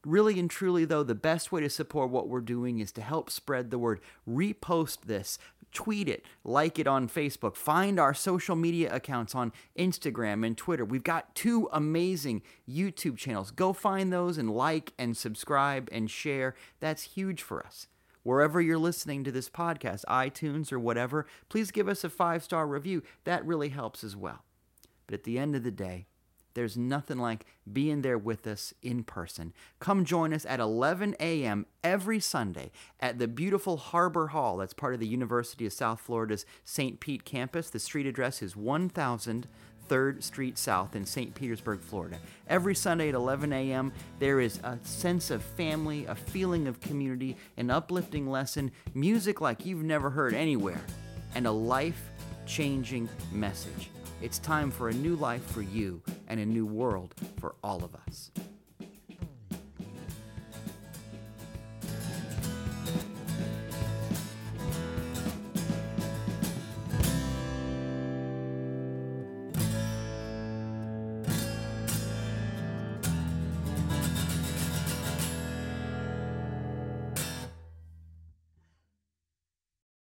Really 0.05 0.41
and 0.41 0.51
truly, 0.51 0.85
though, 0.85 1.05
the 1.05 1.15
best 1.15 1.53
way 1.53 1.61
to 1.61 1.71
support 1.71 2.11
what 2.11 2.29
we're 2.29 2.41
doing 2.41 2.81
is 2.81 2.91
to 2.93 3.03
help 3.03 3.31
spread 3.31 3.71
the 3.71 3.79
word. 3.79 4.01
Repost 4.29 5.03
this, 5.07 5.39
tweet 5.73 6.09
it, 6.09 6.25
like 6.45 6.79
it 6.79 6.87
on 6.87 7.09
Facebook, 7.09 7.57
find 7.57 7.99
our 7.99 8.15
social 8.15 8.57
media 8.57 8.95
accounts 8.95 9.35
on 9.35 9.53
Instagram 9.79 10.47
and 10.47 10.57
Twitter. 10.57 10.85
We've 10.85 11.03
got 11.03 11.35
two 11.35 11.69
amazing 11.73 12.43
YouTube 12.69 13.17
channels. 13.17 13.51
Go 13.51 13.73
find 13.73 14.13
those 14.13 14.39
and 14.39 14.51
like 14.51 14.93
and 14.99 15.17
subscribe 15.17 15.89
and 15.91 16.11
share. 16.11 16.55
That's 16.81 17.03
huge 17.03 17.43
for 17.43 17.65
us. 17.65 17.89
Wherever 18.23 18.61
you're 18.61 18.79
listening 18.79 19.25
to 19.25 19.33
this 19.33 19.51
podcast, 19.51 20.05
iTunes 20.09 20.73
or 20.73 20.79
whatever, 20.79 21.27
please 21.49 21.73
give 21.73 21.89
us 21.89 22.05
a 22.05 22.09
five 22.09 22.45
star 22.45 22.67
review. 22.67 23.03
That 23.25 23.45
really 23.45 23.71
helps 23.71 24.05
as 24.05 24.15
well. 24.15 24.45
But 25.07 25.15
at 25.15 25.25
the 25.25 25.39
end 25.39 25.57
of 25.57 25.65
the 25.65 25.73
day, 25.73 26.07
there's 26.55 26.77
nothing 26.77 27.19
like 27.19 27.47
being 27.71 28.03
there 28.03 28.19
with 28.19 28.47
us 28.47 28.75
in 28.83 29.05
person. 29.05 29.53
Come 29.81 30.05
join 30.05 30.33
us 30.33 30.45
at 30.47 30.61
11 30.61 31.17
a.m. 31.21 31.67
every 31.83 32.21
Sunday 32.21 32.71
at 33.01 33.19
the 33.19 33.29
beautiful 33.29 33.77
Harbor 33.77 34.29
Hall. 34.29 34.57
That's 34.57 34.75
part 34.75 34.95
of 34.95 35.01
the 35.01 35.07
University 35.07 35.67
of 35.67 35.73
South 35.73 36.01
Florida's 36.01 36.47
St. 36.65 37.01
Pete 37.01 37.25
campus. 37.25 37.71
The 37.71 37.79
street 37.79 38.07
address 38.07 38.43
is 38.43 38.57
1000 38.57 39.47
3rd 39.89 40.23
Street 40.23 40.57
South 40.57 40.97
in 40.97 41.05
St. 41.05 41.35
Petersburg, 41.35 41.81
Florida. 41.81 42.17
Every 42.49 42.75
Sunday 42.75 43.11
at 43.11 43.15
11 43.15 43.53
a.m., 43.53 43.93
there 44.21 44.41
is 44.41 44.59
a 44.65 44.79
sense 44.85 45.31
of 45.31 45.43
family, 45.43 46.07
a 46.07 46.15
feeling 46.15 46.67
of 46.67 46.81
community, 46.81 47.37
an 47.59 47.71
uplifting 47.71 48.31
lesson, 48.31 48.71
music 48.95 49.41
like 49.41 49.67
you've 49.67 49.83
never 49.83 50.09
heard 50.09 50.33
anywhere, 50.33 50.81
and 51.35 51.47
a 51.47 51.53
life 51.53 52.11
changing 52.47 53.09
message. 53.31 53.91
It's 54.23 54.39
time 54.39 54.71
for 54.71 54.89
a 54.89 54.93
new 54.93 55.17
life 55.17 55.45
for 55.45 55.63
you 55.63 56.01
and 56.29 56.39
a 56.39 56.47
new 56.47 56.65
world 56.65 57.13
for 57.41 57.57
all 57.65 57.83
of 57.83 57.97
us. 58.07 58.31